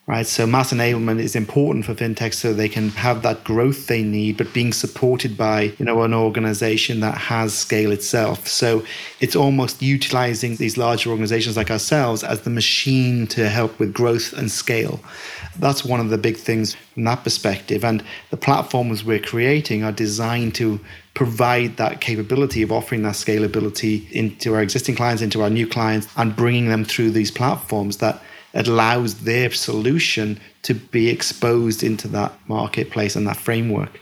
right? 0.06 0.26
So 0.26 0.46
mass 0.46 0.72
enablement 0.72 1.20
is 1.20 1.34
important 1.34 1.86
for 1.86 1.94
fintech 1.94 2.34
so 2.34 2.52
they 2.52 2.68
can 2.68 2.90
have 2.90 3.22
that 3.22 3.42
growth 3.44 3.86
they 3.86 4.02
need, 4.02 4.36
but 4.36 4.52
being 4.52 4.72
supported 4.72 5.36
by 5.36 5.72
you 5.78 5.84
know 5.84 6.02
an 6.02 6.12
organization 6.12 7.00
that 7.00 7.16
has 7.16 7.54
scale 7.54 7.90
itself. 7.90 8.46
So 8.46 8.84
it's 9.20 9.36
almost 9.36 9.80
utilizing 9.80 10.56
these 10.56 10.76
larger 10.76 11.10
organizations 11.10 11.56
like 11.56 11.70
ourselves 11.70 12.22
as 12.22 12.42
the 12.42 12.50
machine 12.50 13.26
to 13.28 13.48
help 13.48 13.78
with 13.78 13.94
growth 13.94 14.32
and 14.34 14.50
scale. 14.50 15.00
That's 15.58 15.84
one 15.84 16.00
of 16.00 16.10
the 16.10 16.18
big 16.18 16.36
things 16.36 16.74
from 16.74 17.04
that 17.04 17.24
perspective. 17.24 17.84
And 17.84 18.02
the 18.30 18.36
platforms 18.36 19.04
we're 19.04 19.20
creating 19.20 19.84
are 19.84 19.92
designed 19.92 20.54
to 20.56 20.80
provide 21.14 21.76
that 21.76 22.00
capability 22.00 22.61
of 22.62 22.73
offering 22.73 23.02
that 23.02 23.14
scalability 23.14 24.11
into 24.11 24.54
our 24.54 24.62
existing 24.62 24.97
clients, 24.97 25.23
into 25.23 25.42
our 25.42 25.50
new 25.50 25.66
clients, 25.66 26.09
and 26.16 26.35
bringing 26.35 26.68
them 26.68 26.85
through 26.85 27.11
these 27.11 27.30
platforms 27.30 27.99
that 27.99 28.21
allows 28.52 29.23
their 29.23 29.50
solution 29.50 30.40
to 30.62 30.75
be 30.75 31.09
exposed 31.09 31.83
into 31.83 32.09
that 32.09 32.33
marketplace 32.49 33.16
and 33.16 33.26
that 33.26 33.37
framework. 33.37 34.00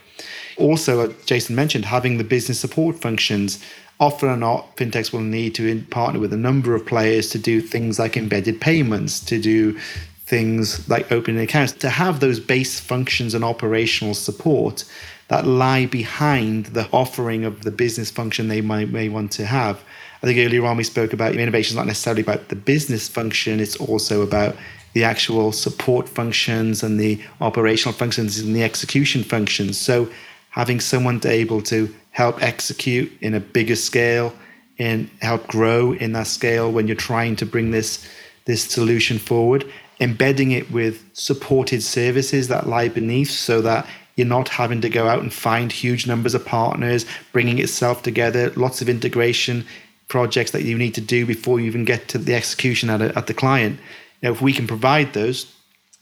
Also, 0.56 1.08
as 1.08 1.24
Jason 1.24 1.54
mentioned 1.54 1.84
having 1.84 2.18
the 2.18 2.24
business 2.24 2.60
support 2.60 2.96
functions. 2.96 3.62
Often 4.00 4.30
or 4.30 4.36
not, 4.36 4.76
fintechs 4.76 5.12
will 5.12 5.20
need 5.20 5.54
to 5.56 5.82
partner 5.90 6.18
with 6.18 6.32
a 6.32 6.36
number 6.36 6.74
of 6.74 6.84
players 6.84 7.28
to 7.30 7.38
do 7.38 7.60
things 7.60 7.98
like 7.98 8.16
embedded 8.16 8.60
payments, 8.60 9.20
to 9.20 9.40
do 9.40 9.78
things 10.24 10.88
like 10.88 11.12
opening 11.12 11.40
accounts, 11.42 11.72
to 11.72 11.88
have 11.88 12.20
those 12.20 12.40
base 12.40 12.80
functions 12.80 13.34
and 13.34 13.44
operational 13.44 14.14
support 14.14 14.84
that 15.32 15.46
lie 15.46 15.86
behind 15.86 16.66
the 16.66 16.86
offering 16.92 17.46
of 17.46 17.62
the 17.62 17.70
business 17.70 18.10
function 18.10 18.48
they 18.48 18.60
might, 18.60 18.90
may 18.90 19.08
want 19.08 19.32
to 19.32 19.46
have. 19.46 19.82
I 20.22 20.26
think 20.26 20.38
earlier 20.38 20.66
on 20.66 20.76
we 20.76 20.84
spoke 20.84 21.14
about 21.14 21.34
innovation 21.34 21.72
is 21.72 21.76
not 21.76 21.86
necessarily 21.86 22.20
about 22.20 22.50
the 22.50 22.54
business 22.54 23.08
function, 23.08 23.58
it's 23.58 23.76
also 23.76 24.20
about 24.20 24.54
the 24.92 25.04
actual 25.04 25.50
support 25.50 26.06
functions 26.06 26.82
and 26.82 27.00
the 27.00 27.18
operational 27.40 27.94
functions 27.94 28.40
and 28.40 28.54
the 28.54 28.62
execution 28.62 29.24
functions. 29.24 29.80
So 29.80 30.06
having 30.50 30.80
someone 30.80 31.18
to 31.20 31.30
able 31.30 31.62
to 31.62 31.88
help 32.10 32.42
execute 32.42 33.10
in 33.22 33.32
a 33.32 33.40
bigger 33.40 33.76
scale 33.76 34.34
and 34.78 35.08
help 35.22 35.46
grow 35.46 35.92
in 35.94 36.12
that 36.12 36.26
scale 36.26 36.70
when 36.70 36.86
you're 36.86 36.94
trying 36.94 37.36
to 37.36 37.46
bring 37.46 37.70
this 37.70 38.06
this 38.44 38.64
solution 38.64 39.18
forward, 39.18 39.64
embedding 39.98 40.50
it 40.50 40.70
with 40.70 41.02
supported 41.14 41.82
services 41.82 42.48
that 42.48 42.66
lie 42.66 42.88
beneath 42.90 43.30
so 43.30 43.62
that 43.62 43.86
you're 44.16 44.26
not 44.26 44.48
having 44.48 44.80
to 44.82 44.88
go 44.88 45.08
out 45.08 45.22
and 45.22 45.32
find 45.32 45.72
huge 45.72 46.06
numbers 46.06 46.34
of 46.34 46.44
partners, 46.44 47.06
bringing 47.32 47.58
itself 47.58 48.02
together, 48.02 48.50
lots 48.50 48.82
of 48.82 48.88
integration 48.88 49.64
projects 50.08 50.50
that 50.50 50.64
you 50.64 50.76
need 50.76 50.94
to 50.94 51.00
do 51.00 51.24
before 51.24 51.58
you 51.58 51.66
even 51.66 51.84
get 51.84 52.08
to 52.08 52.18
the 52.18 52.34
execution 52.34 52.90
at, 52.90 53.00
a, 53.00 53.16
at 53.16 53.26
the 53.26 53.34
client. 53.34 53.80
Now, 54.22 54.30
if 54.30 54.42
we 54.42 54.52
can 54.52 54.66
provide 54.66 55.14
those, 55.14 55.52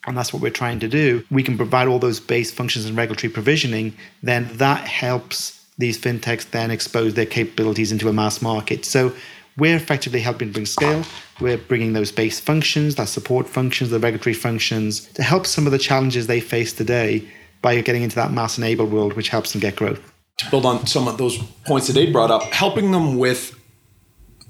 and 0.06 0.16
that's 0.16 0.32
what 0.32 0.42
we're 0.42 0.50
trying 0.50 0.80
to 0.80 0.88
do, 0.88 1.24
we 1.30 1.42
can 1.42 1.56
provide 1.56 1.86
all 1.86 1.98
those 1.98 2.20
base 2.20 2.50
functions 2.50 2.86
and 2.86 2.96
regulatory 2.96 3.32
provisioning, 3.32 3.94
then 4.22 4.48
that 4.54 4.86
helps 4.86 5.64
these 5.78 5.98
fintechs 5.98 6.50
then 6.50 6.70
expose 6.70 7.14
their 7.14 7.26
capabilities 7.26 7.92
into 7.92 8.08
a 8.08 8.12
mass 8.12 8.42
market. 8.42 8.84
So 8.84 9.12
we're 9.56 9.76
effectively 9.76 10.20
helping 10.20 10.52
bring 10.52 10.66
scale. 10.66 11.04
We're 11.40 11.58
bringing 11.58 11.92
those 11.92 12.12
base 12.12 12.40
functions, 12.40 12.96
that 12.96 13.08
support 13.08 13.48
functions, 13.48 13.90
the 13.90 13.98
regulatory 13.98 14.34
functions 14.34 15.06
to 15.12 15.22
help 15.22 15.46
some 15.46 15.66
of 15.66 15.72
the 15.72 15.78
challenges 15.78 16.26
they 16.26 16.40
face 16.40 16.72
today 16.72 17.26
by 17.62 17.80
getting 17.80 18.02
into 18.02 18.16
that 18.16 18.32
mass 18.32 18.58
enabled 18.58 18.92
world, 18.92 19.14
which 19.14 19.28
helps 19.28 19.52
them 19.52 19.60
get 19.60 19.76
growth. 19.76 20.00
To 20.38 20.50
build 20.50 20.64
on 20.64 20.86
some 20.86 21.06
of 21.06 21.18
those 21.18 21.38
points 21.66 21.86
that 21.86 21.92
they 21.92 22.10
brought 22.10 22.30
up, 22.30 22.42
helping 22.44 22.92
them 22.92 23.18
with 23.18 23.58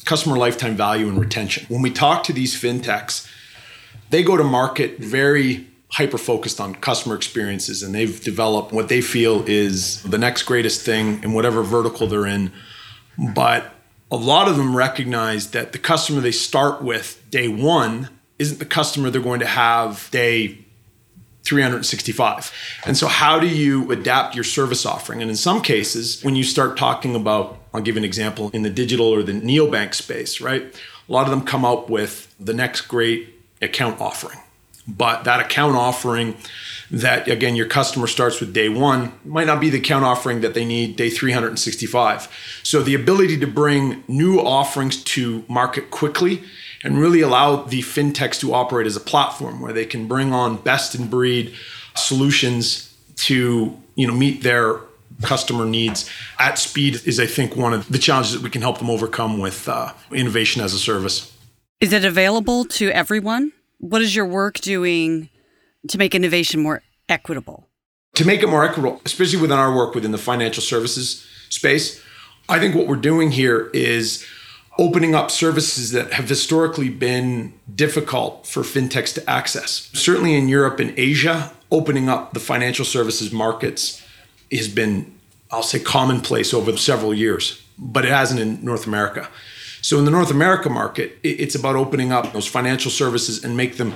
customer 0.04 0.36
lifetime 0.36 0.76
value 0.76 1.08
and 1.08 1.18
retention. 1.18 1.66
When 1.68 1.82
we 1.82 1.90
talk 1.90 2.24
to 2.24 2.32
these 2.32 2.60
fintechs, 2.60 3.28
they 4.10 4.22
go 4.22 4.36
to 4.36 4.44
market 4.44 4.98
very 4.98 5.66
hyper 5.92 6.18
focused 6.18 6.60
on 6.60 6.74
customer 6.76 7.16
experiences 7.16 7.82
and 7.82 7.94
they've 7.94 8.22
developed 8.22 8.72
what 8.72 8.88
they 8.88 9.00
feel 9.00 9.42
is 9.48 10.02
the 10.04 10.18
next 10.18 10.44
greatest 10.44 10.82
thing 10.82 11.22
in 11.24 11.32
whatever 11.32 11.62
vertical 11.62 12.06
they're 12.06 12.26
in. 12.26 12.52
But 13.34 13.72
a 14.10 14.16
lot 14.16 14.48
of 14.48 14.56
them 14.56 14.76
recognize 14.76 15.50
that 15.50 15.72
the 15.72 15.78
customer 15.78 16.20
they 16.20 16.32
start 16.32 16.82
with 16.82 17.22
day 17.30 17.48
one 17.48 18.08
isn't 18.38 18.58
the 18.58 18.64
customer 18.64 19.10
they're 19.10 19.20
going 19.20 19.40
to 19.40 19.46
have 19.46 20.08
day 20.10 20.58
365. 21.44 22.52
And 22.86 22.96
so, 22.96 23.06
how 23.06 23.38
do 23.38 23.48
you 23.48 23.90
adapt 23.90 24.34
your 24.34 24.44
service 24.44 24.84
offering? 24.84 25.22
And 25.22 25.30
in 25.30 25.36
some 25.36 25.62
cases, 25.62 26.22
when 26.22 26.36
you 26.36 26.44
start 26.44 26.76
talking 26.76 27.14
about, 27.14 27.58
I'll 27.72 27.80
give 27.80 27.96
an 27.96 28.04
example 28.04 28.50
in 28.52 28.62
the 28.62 28.70
digital 28.70 29.06
or 29.06 29.22
the 29.22 29.32
neobank 29.32 29.94
space, 29.94 30.40
right? 30.40 30.62
A 31.08 31.12
lot 31.12 31.24
of 31.24 31.30
them 31.30 31.42
come 31.42 31.64
up 31.64 31.88
with 31.88 32.34
the 32.38 32.54
next 32.54 32.82
great 32.82 33.34
account 33.62 34.00
offering. 34.00 34.38
But 34.86 35.24
that 35.24 35.40
account 35.40 35.76
offering 35.76 36.36
that, 36.90 37.28
again, 37.28 37.54
your 37.54 37.66
customer 37.66 38.06
starts 38.06 38.40
with 38.40 38.52
day 38.52 38.68
one 38.68 39.12
might 39.24 39.46
not 39.46 39.60
be 39.60 39.70
the 39.70 39.78
account 39.78 40.04
offering 40.04 40.40
that 40.40 40.54
they 40.54 40.64
need 40.64 40.96
day 40.96 41.10
365. 41.10 42.60
So, 42.62 42.82
the 42.82 42.94
ability 42.94 43.38
to 43.38 43.46
bring 43.46 44.04
new 44.08 44.40
offerings 44.40 45.02
to 45.04 45.44
market 45.48 45.90
quickly 45.90 46.42
and 46.82 46.98
really 46.98 47.20
allow 47.20 47.56
the 47.56 47.80
fintechs 47.80 48.40
to 48.40 48.54
operate 48.54 48.86
as 48.86 48.96
a 48.96 49.00
platform 49.00 49.60
where 49.60 49.72
they 49.72 49.84
can 49.84 50.06
bring 50.06 50.32
on 50.32 50.56
best 50.56 50.94
in 50.94 51.08
breed 51.08 51.54
solutions 51.94 52.94
to 53.16 53.76
you 53.94 54.06
know 54.06 54.14
meet 54.14 54.42
their 54.42 54.80
customer 55.22 55.66
needs. 55.66 56.08
At 56.38 56.58
speed 56.58 57.00
is 57.04 57.20
i 57.20 57.26
think 57.26 57.56
one 57.56 57.74
of 57.74 57.88
the 57.88 57.98
challenges 57.98 58.32
that 58.32 58.42
we 58.42 58.50
can 58.50 58.62
help 58.62 58.78
them 58.78 58.90
overcome 58.90 59.38
with 59.38 59.68
uh, 59.68 59.92
innovation 60.12 60.62
as 60.62 60.72
a 60.72 60.78
service. 60.78 61.36
Is 61.80 61.92
it 61.92 62.04
available 62.04 62.64
to 62.66 62.90
everyone? 62.90 63.52
What 63.78 64.02
is 64.02 64.14
your 64.14 64.26
work 64.26 64.60
doing 64.60 65.30
to 65.88 65.98
make 65.98 66.14
innovation 66.14 66.62
more 66.62 66.82
equitable? 67.08 67.66
To 68.16 68.26
make 68.26 68.42
it 68.42 68.48
more 68.48 68.64
equitable 68.64 69.00
especially 69.04 69.40
within 69.40 69.58
our 69.58 69.74
work 69.74 69.94
within 69.94 70.12
the 70.12 70.18
financial 70.18 70.62
services 70.62 71.26
space 71.48 72.02
i 72.48 72.58
think 72.58 72.74
what 72.74 72.86
we're 72.86 72.96
doing 72.96 73.30
here 73.30 73.70
is 73.72 74.26
opening 74.80 75.14
up 75.14 75.30
services 75.30 75.92
that 75.92 76.14
have 76.14 76.26
historically 76.26 76.88
been 76.88 77.52
difficult 77.72 78.46
for 78.46 78.62
fintechs 78.62 79.14
to 79.14 79.30
access. 79.30 79.90
Certainly 79.92 80.34
in 80.34 80.48
Europe 80.48 80.80
and 80.80 80.98
Asia, 80.98 81.52
opening 81.70 82.08
up 82.08 82.32
the 82.32 82.40
financial 82.40 82.86
services 82.86 83.30
markets 83.30 84.02
has 84.50 84.68
been, 84.68 85.14
I'll 85.50 85.62
say, 85.62 85.80
commonplace 85.80 86.54
over 86.54 86.74
several 86.78 87.12
years, 87.12 87.62
but 87.78 88.06
it 88.06 88.10
hasn't 88.10 88.40
in 88.40 88.64
North 88.64 88.86
America. 88.86 89.28
So 89.82 89.98
in 89.98 90.06
the 90.06 90.10
North 90.10 90.30
America 90.30 90.70
market, 90.70 91.18
it's 91.22 91.54
about 91.54 91.76
opening 91.76 92.10
up 92.10 92.32
those 92.32 92.46
financial 92.46 92.90
services 92.90 93.44
and 93.44 93.54
make 93.58 93.76
them 93.76 93.92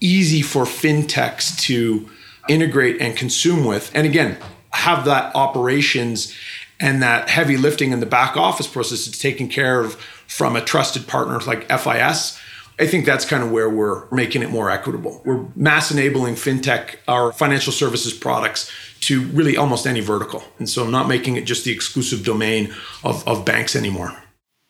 easy 0.00 0.42
for 0.42 0.62
fintechs 0.62 1.58
to 1.62 2.08
integrate 2.48 3.00
and 3.00 3.16
consume 3.16 3.64
with. 3.64 3.90
And 3.94 4.06
again, 4.06 4.38
have 4.70 5.04
that 5.06 5.34
operations 5.34 6.32
and 6.80 7.02
that 7.02 7.28
heavy 7.28 7.56
lifting 7.56 7.92
in 7.92 8.00
the 8.00 8.06
back 8.06 8.36
office 8.36 8.66
process 8.66 9.06
is 9.06 9.18
taken 9.18 9.48
care 9.48 9.80
of 9.80 10.00
from 10.30 10.56
a 10.56 10.60
trusted 10.60 11.06
partner 11.06 11.40
like 11.40 11.68
FIS. 11.68 12.38
I 12.78 12.86
think 12.86 13.04
that's 13.04 13.26
kind 13.26 13.42
of 13.42 13.50
where 13.50 13.68
we're 13.68 14.08
making 14.10 14.42
it 14.42 14.50
more 14.50 14.70
equitable. 14.70 15.20
We're 15.24 15.44
mass 15.54 15.90
enabling 15.90 16.36
fintech, 16.36 16.96
our 17.06 17.32
financial 17.32 17.72
services 17.72 18.14
products 18.14 18.70
to 19.00 19.26
really 19.28 19.56
almost 19.56 19.86
any 19.86 20.00
vertical. 20.00 20.42
And 20.58 20.68
so 20.68 20.88
not 20.88 21.08
making 21.08 21.36
it 21.36 21.44
just 21.44 21.64
the 21.64 21.72
exclusive 21.72 22.24
domain 22.24 22.72
of, 23.04 23.26
of 23.28 23.44
banks 23.44 23.76
anymore. 23.76 24.16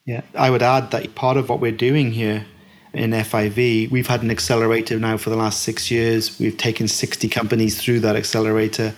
Yeah, 0.06 0.22
I 0.34 0.50
would 0.50 0.62
add 0.62 0.90
that 0.90 1.14
part 1.14 1.36
of 1.36 1.48
what 1.48 1.60
we're 1.60 1.70
doing 1.70 2.10
here 2.10 2.46
in 2.92 3.10
FIV, 3.10 3.90
we've 3.90 4.06
had 4.06 4.22
an 4.22 4.30
accelerator 4.30 4.98
now 4.98 5.16
for 5.16 5.30
the 5.30 5.36
last 5.36 5.62
six 5.62 5.90
years. 5.90 6.38
We've 6.40 6.56
taken 6.56 6.88
60 6.88 7.28
companies 7.28 7.80
through 7.80 8.00
that 8.00 8.16
accelerator. 8.16 8.94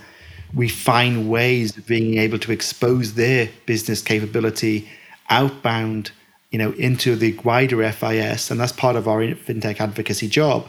We 0.55 0.69
find 0.69 1.29
ways 1.29 1.77
of 1.77 1.87
being 1.87 2.19
able 2.19 2.39
to 2.39 2.53
expose 2.53 3.15
their 3.15 3.51
business 3.67 4.01
capability 4.01 4.89
outbound 5.29 6.13
you 6.53 6.59
know, 6.59 6.73
into 6.73 7.17
the 7.17 7.33
wider 7.39 7.91
FIS, 7.91 8.51
and 8.51 8.61
that's 8.61 8.73
part 8.73 8.95
of 8.95 9.09
our 9.09 9.21
fintech 9.23 9.81
advocacy 9.81 10.29
job. 10.29 10.69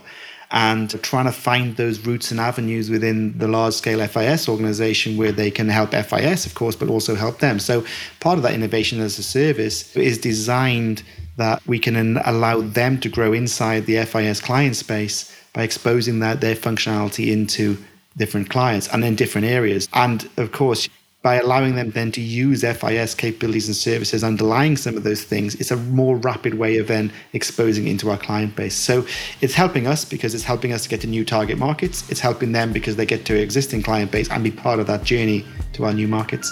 And 0.50 1.02
trying 1.02 1.26
to 1.26 1.32
find 1.32 1.78
those 1.78 2.06
routes 2.06 2.30
and 2.30 2.40
avenues 2.40 2.90
within 2.90 3.36
the 3.40 3.48
large 3.48 3.74
scale 3.74 4.06
FIS 4.08 4.48
organization 4.48 5.18
where 5.18 5.32
they 5.32 5.50
can 5.50 5.68
help 5.68 5.92
FIS, 5.92 6.46
of 6.46 6.54
course, 6.54 6.76
but 6.76 6.90
also 6.90 7.16
help 7.16 7.40
them. 7.40 7.60
So, 7.60 7.84
part 8.20 8.38
of 8.38 8.44
that 8.44 8.54
innovation 8.54 9.00
as 9.00 9.18
a 9.18 9.24
service 9.24 9.96
is 9.96 10.20
designed 10.20 11.02
that 11.38 11.66
we 11.66 11.80
can 11.80 12.18
allow 12.18 12.62
them 12.62 13.00
to 13.00 13.10
grow 13.10 13.34
inside 13.34 13.88
the 13.88 14.06
FIS 14.06 14.40
client 14.40 14.76
space 14.76 15.36
by 15.54 15.64
exposing 15.64 16.20
that 16.20 16.40
their 16.40 16.56
functionality 16.56 17.32
into 17.32 17.78
different 18.16 18.50
clients 18.50 18.88
and 18.90 19.04
in 19.04 19.16
different 19.16 19.48
areas. 19.48 19.90
And 19.94 20.30
of 20.38 20.52
course, 20.52 20.88
by 21.24 21.36
allowing 21.36 21.76
them 21.76 21.90
then 21.92 22.12
to 22.12 22.22
use 22.22 22.62
FIS 22.62 23.16
capabilities 23.16 23.68
and 23.68 23.76
services 23.76 24.24
underlying 24.24 24.76
some 24.76 24.98
of 24.98 25.04
those 25.04 25.24
things, 25.24 25.56
it's 25.56 25.72
a 25.72 25.78
more 25.78 26.18
rapid 26.18 26.56
way 26.56 26.78
of 26.78 26.88
then 26.88 27.12
exposing 27.32 27.88
into 27.88 28.12
our 28.12 28.18
client 28.18 28.56
base. 28.58 28.76
So 28.76 29.08
it's 29.40 29.54
helping 29.54 29.88
us 29.88 30.04
because 30.04 30.36
it's 30.36 30.44
helping 30.44 30.74
us 30.74 30.84
to 30.84 30.90
get 30.90 31.00
to 31.02 31.08
new 31.08 31.24
target 31.24 31.58
markets. 31.58 32.08
It's 32.12 32.20
helping 32.20 32.52
them 32.52 32.74
because 32.74 32.98
they 32.98 33.06
get 33.06 33.26
to 33.26 33.42
existing 33.42 33.84
client 33.84 34.12
base 34.12 34.30
and 34.30 34.44
be 34.44 34.52
part 34.52 34.80
of 34.80 34.88
that 34.88 35.06
journey 35.06 35.46
to 35.74 35.86
our 35.86 35.94
new 35.94 36.10
markets. 36.10 36.52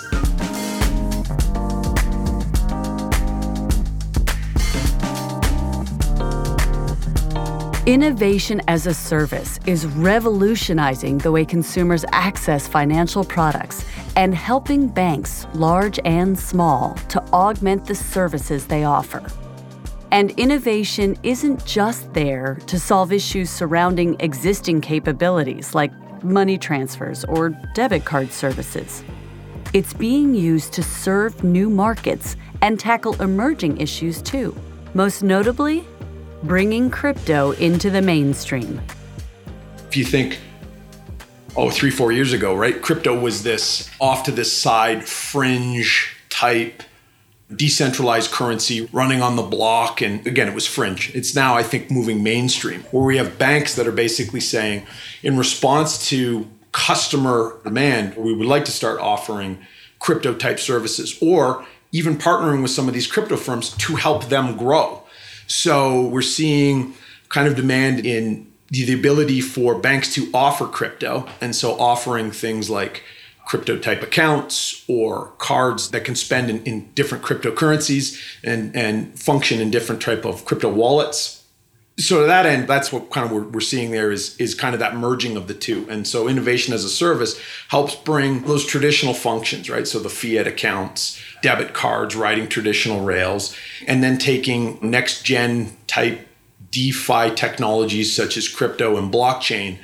Innovation 7.87 8.61
as 8.67 8.85
a 8.85 8.93
service 8.93 9.59
is 9.65 9.87
revolutionizing 9.87 11.17
the 11.17 11.31
way 11.31 11.43
consumers 11.43 12.05
access 12.11 12.67
financial 12.67 13.23
products 13.23 13.83
and 14.15 14.35
helping 14.35 14.87
banks, 14.87 15.47
large 15.55 15.99
and 16.05 16.37
small, 16.37 16.93
to 17.09 17.19
augment 17.33 17.87
the 17.87 17.95
services 17.95 18.67
they 18.67 18.83
offer. 18.83 19.23
And 20.11 20.29
innovation 20.39 21.17
isn't 21.23 21.65
just 21.65 22.13
there 22.13 22.59
to 22.67 22.79
solve 22.79 23.11
issues 23.11 23.49
surrounding 23.49 24.15
existing 24.19 24.81
capabilities 24.81 25.73
like 25.73 25.91
money 26.23 26.59
transfers 26.59 27.25
or 27.25 27.49
debit 27.73 28.05
card 28.05 28.31
services. 28.31 29.03
It's 29.73 29.95
being 29.95 30.35
used 30.35 30.71
to 30.73 30.83
serve 30.83 31.43
new 31.43 31.67
markets 31.67 32.35
and 32.61 32.79
tackle 32.79 33.19
emerging 33.19 33.77
issues 33.77 34.21
too. 34.21 34.55
Most 34.93 35.23
notably, 35.23 35.87
bringing 36.43 36.89
crypto 36.89 37.51
into 37.51 37.89
the 37.89 38.01
mainstream. 38.01 38.81
If 39.87 39.97
you 39.97 40.05
think, 40.05 40.39
oh, 41.55 41.69
three, 41.69 41.91
four 41.91 42.11
years 42.11 42.33
ago, 42.33 42.55
right, 42.55 42.81
crypto 42.81 43.19
was 43.19 43.43
this 43.43 43.89
off 43.99 44.23
to 44.23 44.31
this 44.31 44.55
side, 44.55 45.07
fringe 45.07 46.15
type, 46.29 46.83
decentralized 47.53 48.31
currency 48.31 48.87
running 48.93 49.21
on 49.21 49.35
the 49.35 49.41
block. 49.43 50.01
And 50.01 50.25
again, 50.25 50.47
it 50.47 50.55
was 50.55 50.65
fringe. 50.65 51.13
It's 51.13 51.35
now, 51.35 51.55
I 51.55 51.63
think, 51.63 51.91
moving 51.91 52.23
mainstream, 52.23 52.81
where 52.91 53.03
we 53.03 53.17
have 53.17 53.37
banks 53.37 53.75
that 53.75 53.87
are 53.87 53.91
basically 53.91 54.39
saying, 54.39 54.85
in 55.21 55.37
response 55.37 56.07
to 56.09 56.47
customer 56.71 57.59
demand, 57.63 58.15
we 58.15 58.33
would 58.33 58.47
like 58.47 58.65
to 58.65 58.71
start 58.71 58.99
offering 58.99 59.59
crypto 59.99 60.33
type 60.33 60.59
services 60.59 61.17
or 61.21 61.65
even 61.91 62.17
partnering 62.17 62.61
with 62.61 62.71
some 62.71 62.87
of 62.87 62.93
these 62.93 63.05
crypto 63.05 63.35
firms 63.35 63.71
to 63.71 63.95
help 63.95 64.29
them 64.29 64.55
grow. 64.55 65.00
So 65.51 66.01
we're 66.07 66.21
seeing 66.21 66.93
kind 67.29 67.47
of 67.47 67.55
demand 67.55 68.05
in 68.05 68.51
the, 68.69 68.93
ability 68.93 69.41
for 69.41 69.77
banks 69.77 70.13
to 70.13 70.29
offer 70.33 70.65
crypto. 70.65 71.27
And 71.41 71.55
so 71.55 71.77
offering 71.77 72.31
things 72.31 72.69
like 72.69 73.03
crypto 73.45 73.77
type 73.77 74.01
accounts 74.01 74.85
or 74.87 75.33
cards 75.39 75.91
that 75.91 76.05
can 76.05 76.15
spend 76.15 76.49
in, 76.49 76.63
in 76.63 76.89
different 76.93 77.23
cryptocurrencies 77.23 78.17
and, 78.43 78.73
and 78.75 79.19
function 79.19 79.59
in 79.59 79.71
different 79.71 80.01
type 80.01 80.25
of 80.25 80.45
crypto 80.45 80.71
wallets 80.71 81.40
so 82.01 82.21
to 82.21 82.27
that 82.27 82.45
end 82.45 82.67
that's 82.67 82.91
what 82.91 83.09
kind 83.09 83.25
of 83.25 83.31
we're, 83.31 83.43
we're 83.43 83.59
seeing 83.59 83.91
there 83.91 84.11
is 84.11 84.35
is 84.37 84.55
kind 84.55 84.73
of 84.73 84.79
that 84.79 84.95
merging 84.95 85.37
of 85.37 85.47
the 85.47 85.53
two. 85.53 85.87
And 85.89 86.07
so 86.07 86.27
innovation 86.27 86.73
as 86.73 86.83
a 86.83 86.89
service 86.89 87.39
helps 87.69 87.95
bring 87.95 88.43
those 88.43 88.65
traditional 88.65 89.13
functions 89.13 89.69
right? 89.69 89.87
So 89.87 89.99
the 89.99 90.09
fiat 90.09 90.47
accounts 90.47 91.21
debit 91.41 91.73
cards 91.73 92.15
riding 92.15 92.47
traditional 92.47 93.03
rails 93.03 93.55
and 93.87 94.03
then 94.03 94.17
taking 94.17 94.79
next 94.81 95.23
gen 95.23 95.77
type 95.87 96.27
defi 96.71 97.35
technologies 97.35 98.15
such 98.15 98.37
as 98.37 98.47
crypto 98.47 98.97
and 98.97 99.11
blockchain 99.13 99.77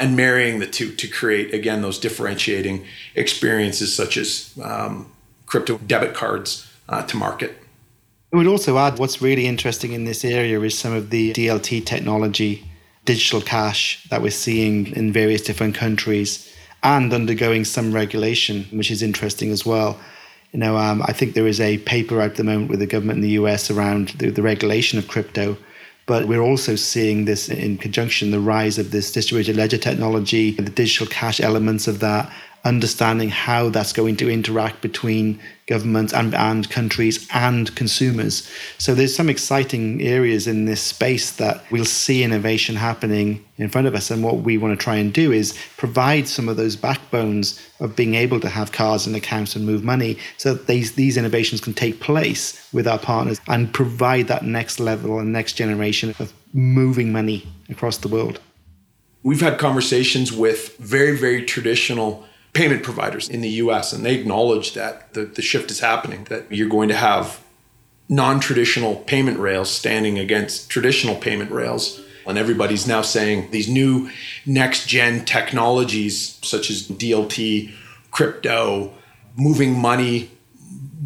and 0.00 0.16
marrying 0.16 0.58
the 0.58 0.66
two 0.66 0.92
to 0.92 1.06
create 1.06 1.52
again 1.52 1.82
those 1.82 1.98
differentiating 1.98 2.84
experiences 3.14 3.94
such 3.94 4.16
as 4.16 4.58
um, 4.62 5.12
crypto 5.46 5.78
debit 5.78 6.14
cards 6.14 6.70
uh, 6.88 7.02
to 7.02 7.16
market 7.16 7.61
I 8.32 8.38
would 8.38 8.46
also 8.46 8.78
add 8.78 8.98
what's 8.98 9.20
really 9.20 9.46
interesting 9.46 9.92
in 9.92 10.04
this 10.04 10.24
area 10.24 10.58
is 10.62 10.78
some 10.78 10.94
of 10.94 11.10
the 11.10 11.34
DLT 11.34 11.84
technology, 11.84 12.64
digital 13.04 13.42
cash 13.42 14.06
that 14.08 14.22
we're 14.22 14.30
seeing 14.30 14.86
in 14.96 15.12
various 15.12 15.42
different 15.42 15.74
countries 15.74 16.50
and 16.82 17.12
undergoing 17.12 17.66
some 17.66 17.92
regulation, 17.92 18.64
which 18.72 18.90
is 18.90 19.02
interesting 19.02 19.50
as 19.50 19.66
well. 19.66 20.00
You 20.52 20.60
know, 20.60 20.78
um, 20.78 21.02
I 21.02 21.12
think 21.12 21.34
there 21.34 21.46
is 21.46 21.60
a 21.60 21.76
paper 21.78 22.22
at 22.22 22.36
the 22.36 22.44
moment 22.44 22.70
with 22.70 22.78
the 22.78 22.86
government 22.86 23.18
in 23.18 23.22
the 23.22 23.36
US 23.42 23.70
around 23.70 24.08
the, 24.16 24.30
the 24.30 24.42
regulation 24.42 24.98
of 24.98 25.08
crypto, 25.08 25.58
but 26.06 26.26
we're 26.26 26.40
also 26.40 26.74
seeing 26.74 27.26
this 27.26 27.50
in 27.50 27.76
conjunction 27.76 28.30
the 28.30 28.40
rise 28.40 28.78
of 28.78 28.92
this 28.92 29.12
distributed 29.12 29.56
ledger 29.56 29.76
technology, 29.76 30.52
the 30.52 30.70
digital 30.70 31.06
cash 31.06 31.38
elements 31.38 31.86
of 31.86 32.00
that, 32.00 32.32
understanding 32.64 33.28
how 33.28 33.68
that's 33.68 33.92
going 33.92 34.16
to 34.16 34.30
interact 34.30 34.80
between 34.82 35.40
governments 35.66 36.12
and, 36.12 36.34
and 36.34 36.70
countries 36.70 37.28
and 37.32 37.74
consumers. 37.74 38.48
So 38.78 38.94
there's 38.94 39.14
some 39.14 39.28
exciting 39.28 40.00
areas 40.00 40.46
in 40.46 40.64
this 40.64 40.80
space 40.80 41.32
that 41.36 41.64
we'll 41.72 41.84
see 41.84 42.22
innovation 42.22 42.76
happening 42.76 43.44
in 43.56 43.68
front 43.68 43.88
of 43.88 43.94
us. 43.94 44.10
And 44.10 44.22
what 44.22 44.38
we 44.38 44.58
want 44.58 44.78
to 44.78 44.82
try 44.82 44.96
and 44.96 45.12
do 45.12 45.32
is 45.32 45.58
provide 45.76 46.28
some 46.28 46.48
of 46.48 46.56
those 46.56 46.76
backbones 46.76 47.60
of 47.80 47.96
being 47.96 48.14
able 48.14 48.38
to 48.40 48.48
have 48.48 48.70
cards 48.70 49.06
and 49.06 49.16
accounts 49.16 49.56
and 49.56 49.66
move 49.66 49.82
money 49.82 50.16
so 50.36 50.54
that 50.54 50.66
these, 50.68 50.92
these 50.92 51.16
innovations 51.16 51.60
can 51.60 51.74
take 51.74 52.00
place 52.00 52.68
with 52.72 52.86
our 52.86 52.98
partners 52.98 53.40
and 53.48 53.74
provide 53.74 54.28
that 54.28 54.44
next 54.44 54.78
level 54.78 55.18
and 55.18 55.32
next 55.32 55.54
generation 55.54 56.14
of 56.20 56.32
moving 56.52 57.10
money 57.10 57.46
across 57.68 57.98
the 57.98 58.08
world. 58.08 58.40
We've 59.24 59.40
had 59.40 59.58
conversations 59.58 60.32
with 60.32 60.76
very, 60.78 61.16
very 61.16 61.44
traditional 61.44 62.24
payment 62.52 62.82
providers 62.82 63.28
in 63.28 63.40
the 63.40 63.48
US, 63.48 63.92
and 63.92 64.04
they 64.04 64.14
acknowledge 64.14 64.74
that 64.74 65.14
the, 65.14 65.24
the 65.24 65.42
shift 65.42 65.70
is 65.70 65.80
happening, 65.80 66.24
that 66.24 66.50
you're 66.50 66.68
going 66.68 66.88
to 66.88 66.96
have 66.96 67.42
non 68.08 68.40
traditional 68.40 68.96
payment 68.96 69.38
rails 69.38 69.70
standing 69.70 70.18
against 70.18 70.68
traditional 70.68 71.16
payment 71.16 71.50
rails. 71.50 72.00
And 72.26 72.38
everybody's 72.38 72.86
now 72.86 73.02
saying 73.02 73.50
these 73.50 73.68
new 73.68 74.08
next 74.46 74.86
gen 74.86 75.24
technologies, 75.24 76.38
such 76.42 76.70
as 76.70 76.86
DLT, 76.86 77.72
crypto, 78.12 78.92
moving 79.34 79.76
money, 79.76 80.30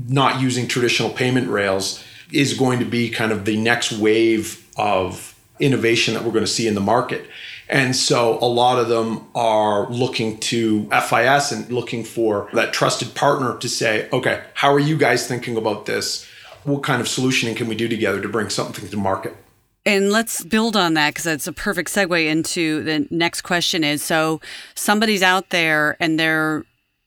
not 0.09 0.43
using 0.43 0.69
traditional 0.69 1.11
payment 1.11 1.49
rails, 1.49 2.05
is 2.33 2.55
going 2.55 2.81
to 2.81 2.85
be 2.85 3.09
kind 3.09 3.33
of 3.33 3.45
the 3.45 3.57
next 3.57 3.93
wave 3.93 4.67
of 4.77 5.35
innovation 5.59 6.13
that 6.15 6.25
we're 6.25 6.33
going 6.33 6.45
to 6.45 6.51
see 6.51 6.67
in 6.67 6.75
the 6.75 6.81
market. 6.81 7.27
And 7.69 7.97
so 7.97 8.39
a 8.41 8.47
lot 8.47 8.79
of 8.79 8.89
them 8.89 9.27
are 9.35 9.91
looking 9.91 10.39
to 10.39 10.89
FIS 10.91 11.53
and 11.53 11.71
looking 11.71 12.05
for 12.05 12.49
that 12.53 12.73
trusted 12.73 13.15
partner 13.15 13.57
to 13.59 13.69
say, 13.69 14.09
okay, 14.13 14.43
how 14.55 14.73
are 14.73 14.79
you 14.79 14.97
guys 14.97 15.27
thinking 15.27 15.57
about 15.57 15.87
this? 15.87 16.27
What 16.65 16.83
kind 16.83 17.01
of 17.01 17.07
solutioning 17.07 17.57
can 17.57 17.67
we 17.69 17.75
do 17.75 17.89
together 17.89 18.21
to 18.21 18.29
bring 18.29 18.51
something 18.51 18.89
to 18.89 18.97
market? 18.97 19.37
And 19.85 20.11
let's 20.11 20.43
build 20.43 20.77
on 20.77 20.95
that 20.95 21.11
because 21.11 21.25
that's 21.25 21.47
a 21.47 21.53
perfect 21.53 21.91
segue 21.91 22.27
into 22.27 22.83
the 22.83 23.07
next 23.11 23.43
question 23.43 23.85
is 23.85 24.03
so 24.03 24.41
somebody's 24.75 25.23
out 25.23 25.51
there 25.51 25.97
and 26.01 26.19
they're 26.19 26.65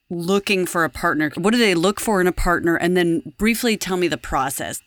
looking 0.10 0.66
for 0.66 0.86
a 0.86 0.90
partner. 0.90 1.32
What 1.36 1.52
do 1.52 1.58
they 1.58 1.76
look 1.76 2.00
for 2.00 2.22
in 2.22 2.28
a 2.28 2.32
partner? 2.32 2.78
And 2.78 2.96
then 2.96 3.34
briefly 3.38 3.76
tell 3.76 3.98
me 3.98 4.08
the 4.08 4.18
process. 4.18 4.82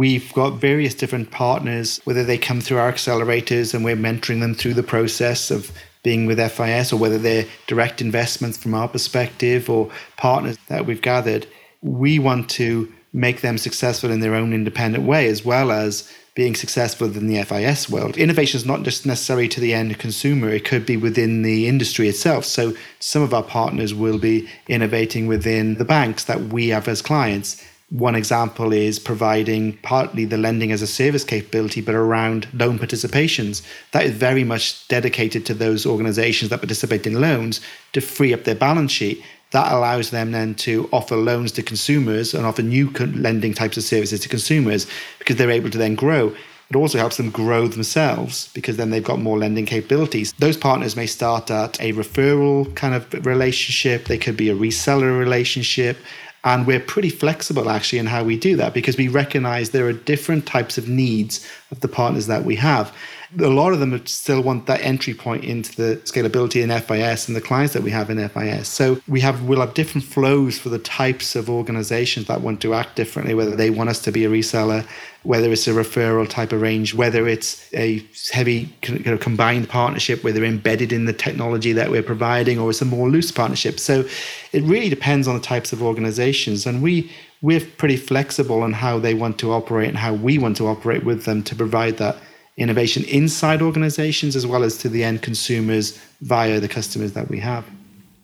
We've 0.00 0.32
got 0.32 0.54
various 0.54 0.94
different 0.94 1.30
partners, 1.30 2.00
whether 2.04 2.24
they 2.24 2.38
come 2.38 2.62
through 2.62 2.78
our 2.78 2.90
accelerators 2.90 3.74
and 3.74 3.84
we're 3.84 3.96
mentoring 3.96 4.40
them 4.40 4.54
through 4.54 4.72
the 4.72 4.82
process 4.82 5.50
of 5.50 5.70
being 6.02 6.24
with 6.24 6.38
FIS, 6.38 6.90
or 6.90 6.96
whether 6.96 7.18
they're 7.18 7.44
direct 7.66 8.00
investments 8.00 8.56
from 8.56 8.72
our 8.72 8.88
perspective 8.88 9.68
or 9.68 9.90
partners 10.16 10.56
that 10.68 10.86
we've 10.86 11.02
gathered. 11.02 11.46
We 11.82 12.18
want 12.18 12.48
to 12.52 12.90
make 13.12 13.42
them 13.42 13.58
successful 13.58 14.10
in 14.10 14.20
their 14.20 14.34
own 14.34 14.54
independent 14.54 15.04
way, 15.04 15.28
as 15.28 15.44
well 15.44 15.70
as 15.70 16.10
being 16.34 16.54
successful 16.54 17.14
in 17.14 17.26
the 17.26 17.42
FIS 17.44 17.90
world. 17.90 18.16
Innovation 18.16 18.56
is 18.56 18.64
not 18.64 18.84
just 18.84 19.04
necessary 19.04 19.48
to 19.48 19.60
the 19.60 19.74
end 19.74 19.98
consumer, 19.98 20.48
it 20.48 20.64
could 20.64 20.86
be 20.86 20.96
within 20.96 21.42
the 21.42 21.68
industry 21.68 22.08
itself. 22.08 22.46
So 22.46 22.72
some 23.00 23.20
of 23.20 23.34
our 23.34 23.42
partners 23.42 23.92
will 23.92 24.18
be 24.18 24.48
innovating 24.66 25.26
within 25.26 25.74
the 25.74 25.84
banks 25.84 26.24
that 26.24 26.40
we 26.40 26.68
have 26.68 26.88
as 26.88 27.02
clients. 27.02 27.62
One 27.90 28.14
example 28.14 28.72
is 28.72 29.00
providing 29.00 29.76
partly 29.78 30.24
the 30.24 30.38
lending 30.38 30.70
as 30.70 30.80
a 30.80 30.86
service 30.86 31.24
capability, 31.24 31.80
but 31.80 31.96
around 31.96 32.46
loan 32.54 32.78
participations. 32.78 33.66
That 33.90 34.04
is 34.04 34.12
very 34.12 34.44
much 34.44 34.86
dedicated 34.86 35.44
to 35.46 35.54
those 35.54 35.84
organizations 35.84 36.50
that 36.50 36.60
participate 36.60 37.04
in 37.04 37.20
loans 37.20 37.60
to 37.92 38.00
free 38.00 38.32
up 38.32 38.44
their 38.44 38.54
balance 38.54 38.92
sheet. 38.92 39.24
That 39.50 39.72
allows 39.72 40.10
them 40.10 40.30
then 40.30 40.54
to 40.56 40.88
offer 40.92 41.16
loans 41.16 41.50
to 41.52 41.64
consumers 41.64 42.32
and 42.32 42.46
offer 42.46 42.62
new 42.62 42.90
lending 42.90 43.54
types 43.54 43.76
of 43.76 43.82
services 43.82 44.20
to 44.20 44.28
consumers 44.28 44.86
because 45.18 45.34
they're 45.34 45.50
able 45.50 45.70
to 45.70 45.78
then 45.78 45.96
grow. 45.96 46.32
It 46.70 46.76
also 46.76 46.98
helps 46.98 47.16
them 47.16 47.30
grow 47.30 47.66
themselves 47.66 48.48
because 48.54 48.76
then 48.76 48.90
they've 48.90 49.02
got 49.02 49.18
more 49.18 49.36
lending 49.36 49.66
capabilities. 49.66 50.32
Those 50.38 50.56
partners 50.56 50.94
may 50.94 51.06
start 51.06 51.50
at 51.50 51.80
a 51.80 51.92
referral 51.94 52.72
kind 52.76 52.94
of 52.94 53.26
relationship, 53.26 54.04
they 54.04 54.18
could 54.18 54.36
be 54.36 54.50
a 54.50 54.54
reseller 54.54 55.18
relationship, 55.18 55.98
and 56.44 56.66
we're 56.66 56.80
pretty 56.80 57.10
flexible 57.10 57.68
actually 57.68 57.98
in 57.98 58.06
how 58.06 58.24
we 58.24 58.36
do 58.36 58.56
that 58.56 58.72
because 58.72 58.96
we 58.96 59.08
recognize 59.08 59.70
there 59.70 59.86
are 59.86 59.92
different 59.92 60.46
types 60.46 60.78
of 60.78 60.88
needs 60.88 61.46
of 61.70 61.80
the 61.80 61.88
partners 61.88 62.26
that 62.26 62.44
we 62.44 62.56
have 62.56 62.94
a 63.38 63.48
lot 63.48 63.72
of 63.72 63.78
them 63.78 64.04
still 64.06 64.42
want 64.42 64.66
that 64.66 64.80
entry 64.80 65.14
point 65.14 65.44
into 65.44 65.74
the 65.76 65.96
scalability 65.98 66.62
in 66.62 66.70
FIS 66.80 67.28
and 67.28 67.36
the 67.36 67.40
clients 67.40 67.72
that 67.74 67.82
we 67.82 67.90
have 67.90 68.10
in 68.10 68.28
FIS. 68.28 68.68
So 68.68 69.00
we 69.06 69.20
have 69.20 69.44
we'll 69.44 69.60
have 69.60 69.74
different 69.74 70.04
flows 70.04 70.58
for 70.58 70.68
the 70.68 70.80
types 70.80 71.36
of 71.36 71.48
organizations 71.48 72.26
that 72.26 72.40
want 72.40 72.60
to 72.62 72.74
act 72.74 72.96
differently, 72.96 73.34
whether 73.34 73.54
they 73.54 73.70
want 73.70 73.90
us 73.90 74.00
to 74.02 74.12
be 74.12 74.24
a 74.24 74.28
reseller, 74.28 74.84
whether 75.22 75.52
it's 75.52 75.68
a 75.68 75.72
referral 75.72 76.28
type 76.28 76.52
of 76.52 76.60
range, 76.60 76.94
whether 76.94 77.28
it's 77.28 77.72
a 77.72 78.04
heavy 78.32 78.74
kind 78.82 79.06
of 79.06 79.20
combined 79.20 79.68
partnership 79.68 80.24
where 80.24 80.32
they're 80.32 80.44
embedded 80.44 80.92
in 80.92 81.04
the 81.04 81.12
technology 81.12 81.72
that 81.72 81.90
we're 81.90 82.02
providing, 82.02 82.58
or 82.58 82.70
it's 82.70 82.82
a 82.82 82.84
more 82.84 83.08
loose 83.08 83.30
partnership. 83.30 83.78
So 83.78 84.04
it 84.52 84.64
really 84.64 84.88
depends 84.88 85.28
on 85.28 85.36
the 85.36 85.42
types 85.42 85.72
of 85.72 85.82
organizations, 85.82 86.66
and 86.66 86.82
we 86.82 87.12
we're 87.42 87.64
pretty 87.78 87.96
flexible 87.96 88.62
on 88.62 88.72
how 88.72 88.98
they 88.98 89.14
want 89.14 89.38
to 89.38 89.50
operate 89.50 89.88
and 89.88 89.96
how 89.96 90.12
we 90.12 90.36
want 90.36 90.58
to 90.58 90.66
operate 90.66 91.04
with 91.04 91.24
them 91.24 91.42
to 91.44 91.54
provide 91.54 91.96
that 91.96 92.16
innovation 92.60 93.02
inside 93.04 93.62
organizations 93.62 94.36
as 94.36 94.46
well 94.46 94.62
as 94.62 94.76
to 94.78 94.88
the 94.88 95.02
end 95.02 95.22
consumers 95.22 95.98
via 96.20 96.60
the 96.60 96.68
customers 96.68 97.14
that 97.14 97.28
we 97.28 97.40
have. 97.40 97.64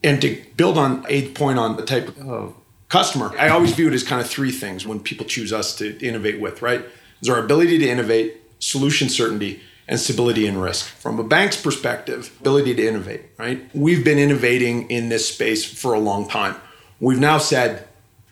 And 0.05 0.21
to 0.23 0.41
build 0.57 0.79
on 0.79 1.05
a 1.09 1.31
point 1.31 1.59
on 1.59 1.77
the 1.77 1.85
type 1.85 2.17
of 2.21 2.55
customer, 2.89 3.35
I 3.39 3.49
always 3.49 3.73
view 3.73 3.89
it 3.89 3.95
as 3.95 4.05
kind 4.05 4.21
of 4.21 4.29
three 4.29 4.53
things 4.53 4.87
when 4.87 5.01
people 5.01 5.27
choose 5.27 5.53
us 5.53 5.75
to 5.77 5.99
innovate 6.07 6.39
with, 6.39 6.63
right? 6.63 6.85
Is 7.23 7.29
our 7.29 7.43
ability 7.43 7.79
to 7.79 7.89
innovate, 7.89 8.37
solution 8.59 9.09
certainty, 9.09 9.61
and 9.89 9.99
stability 9.99 10.47
and 10.47 10.61
risk. 10.61 10.87
From 10.87 11.19
a 11.19 11.25
bank's 11.25 11.61
perspective, 11.61 12.37
ability 12.41 12.75
to 12.75 12.87
innovate, 12.87 13.23
right? 13.39 13.69
We've 13.75 14.05
been 14.05 14.19
innovating 14.19 14.91
in 14.91 15.09
this 15.09 15.29
space 15.29 15.65
for 15.65 15.95
a 15.95 15.99
long 15.99 16.29
time. 16.29 16.57
We've 17.01 17.21
now 17.21 17.39
said 17.39 17.89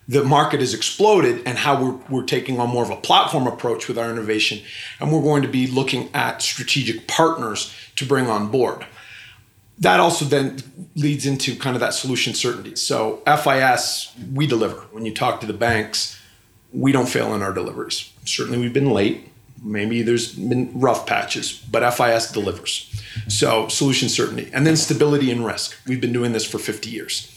the 0.06 0.24
market 0.24 0.60
has 0.60 0.74
exploded 0.74 1.42
and 1.46 1.58
how 1.58 1.82
we're, 1.82 1.98
we're 2.08 2.24
taking 2.26 2.60
on 2.60 2.68
more 2.68 2.82
of 2.82 2.90
a 2.90 2.96
platform 2.96 3.46
approach 3.46 3.88
with 3.88 3.98
our 3.98 4.10
innovation. 4.10 4.60
And 5.00 5.12
we're 5.12 5.22
going 5.22 5.42
to 5.42 5.48
be 5.48 5.66
looking 5.66 6.10
at 6.14 6.42
strategic 6.42 7.06
partners 7.06 7.74
to 7.96 8.06
bring 8.06 8.28
on 8.28 8.48
board. 8.48 8.86
That 9.78 10.00
also 10.00 10.24
then 10.24 10.58
leads 10.94 11.26
into 11.26 11.56
kind 11.56 11.74
of 11.74 11.80
that 11.80 11.94
solution 11.94 12.34
certainty. 12.34 12.76
So, 12.76 13.22
FIS, 13.26 14.14
we 14.32 14.46
deliver. 14.46 14.82
When 14.92 15.04
you 15.04 15.12
talk 15.12 15.40
to 15.40 15.46
the 15.46 15.52
banks, 15.52 16.20
we 16.72 16.92
don't 16.92 17.08
fail 17.08 17.34
in 17.34 17.42
our 17.42 17.52
deliveries. 17.52 18.12
Certainly, 18.24 18.58
we've 18.58 18.72
been 18.72 18.90
late 18.90 19.32
Maybe 19.64 20.02
there's 20.02 20.34
been 20.34 20.78
rough 20.78 21.06
patches, 21.06 21.64
but 21.70 21.90
FIS 21.94 22.30
delivers. 22.30 22.90
So 23.28 23.68
solution 23.68 24.10
certainty 24.10 24.50
and 24.52 24.66
then 24.66 24.76
stability 24.76 25.30
and 25.30 25.44
risk. 25.44 25.76
We've 25.86 26.00
been 26.00 26.12
doing 26.12 26.32
this 26.32 26.44
for 26.44 26.58
50 26.58 26.90
years. 26.90 27.30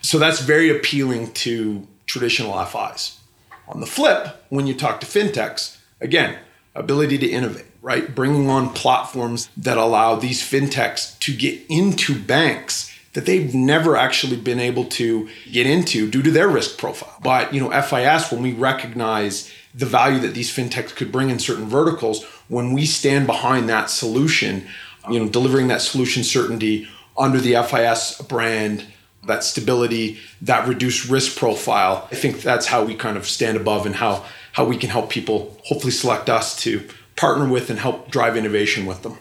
So 0.00 0.18
that's 0.18 0.40
very 0.40 0.74
appealing 0.74 1.32
to 1.32 1.86
traditional 2.14 2.64
FIs. 2.64 3.18
On 3.66 3.80
the 3.80 3.86
flip, 3.86 4.44
when 4.50 4.68
you 4.68 4.74
talk 4.74 5.00
to 5.00 5.06
fintechs, 5.06 5.78
again, 6.00 6.38
ability 6.76 7.18
to 7.18 7.26
innovate, 7.26 7.66
right? 7.82 8.14
Bringing 8.14 8.48
on 8.48 8.72
platforms 8.72 9.48
that 9.56 9.78
allow 9.78 10.14
these 10.14 10.40
fintechs 10.40 11.18
to 11.18 11.34
get 11.34 11.60
into 11.68 12.16
banks 12.16 12.96
that 13.14 13.26
they've 13.26 13.52
never 13.52 13.96
actually 13.96 14.36
been 14.36 14.60
able 14.60 14.84
to 14.84 15.28
get 15.50 15.66
into 15.66 16.08
due 16.08 16.22
to 16.22 16.30
their 16.30 16.46
risk 16.46 16.78
profile. 16.78 17.16
But, 17.20 17.52
you 17.52 17.60
know, 17.60 17.70
FIS, 17.82 18.30
when 18.30 18.42
we 18.42 18.52
recognize 18.52 19.52
the 19.74 19.86
value 19.86 20.20
that 20.20 20.34
these 20.34 20.54
fintechs 20.56 20.94
could 20.94 21.10
bring 21.10 21.30
in 21.30 21.40
certain 21.40 21.66
verticals 21.66 22.22
when 22.46 22.72
we 22.72 22.86
stand 22.86 23.26
behind 23.26 23.68
that 23.68 23.90
solution 23.90 24.68
you 25.10 25.18
know 25.18 25.28
delivering 25.28 25.68
that 25.68 25.80
solution 25.80 26.22
certainty 26.22 26.88
under 27.18 27.40
the 27.40 27.60
FIS 27.64 28.20
brand 28.22 28.86
that 29.26 29.44
stability 29.44 30.18
that 30.42 30.66
reduced 30.66 31.08
risk 31.08 31.36
profile 31.36 32.08
i 32.10 32.14
think 32.14 32.42
that's 32.42 32.66
how 32.66 32.84
we 32.84 32.94
kind 32.94 33.16
of 33.16 33.26
stand 33.26 33.56
above 33.56 33.86
and 33.86 33.96
how 33.96 34.24
how 34.52 34.64
we 34.64 34.76
can 34.76 34.90
help 34.90 35.10
people 35.10 35.56
hopefully 35.64 35.92
select 35.92 36.30
us 36.30 36.60
to 36.60 36.86
partner 37.16 37.48
with 37.48 37.70
and 37.70 37.78
help 37.78 38.10
drive 38.10 38.36
innovation 38.36 38.86
with 38.86 39.02
them 39.02 39.16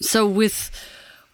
so 0.00 0.26
with 0.26 0.70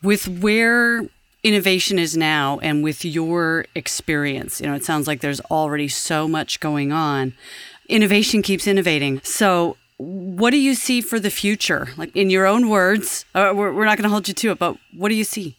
with 0.03 0.27
where 0.29 1.07
innovation 1.43 1.99
is 1.99 2.17
now 2.17 2.59
and 2.61 2.85
with 2.85 3.05
your 3.05 3.65
experience 3.75 4.61
you 4.61 4.67
know 4.67 4.75
it 4.75 4.85
sounds 4.85 5.07
like 5.07 5.21
there's 5.21 5.41
already 5.43 5.89
so 5.89 6.29
much 6.29 6.61
going 6.61 6.93
on 6.93 7.33
innovation 7.93 8.43
keeps 8.43 8.67
innovating. 8.67 9.21
So, 9.23 9.77
what 9.99 10.51
do 10.51 10.59
you 10.59 10.75
see 10.75 11.01
for 11.01 11.21
the 11.21 11.31
future? 11.31 11.89
Like 11.97 12.17
in 12.17 12.31
your 12.31 12.47
own 12.47 12.69
words, 12.69 13.25
uh, 13.35 13.53
we're, 13.55 13.73
we're 13.73 13.85
not 13.85 13.97
going 13.97 14.05
to 14.05 14.09
hold 14.09 14.27
you 14.27 14.35
to 14.35 14.51
it, 14.51 14.59
but 14.59 14.77
what 14.97 15.11
do 15.11 15.15
you 15.15 15.25
see? 15.25 15.57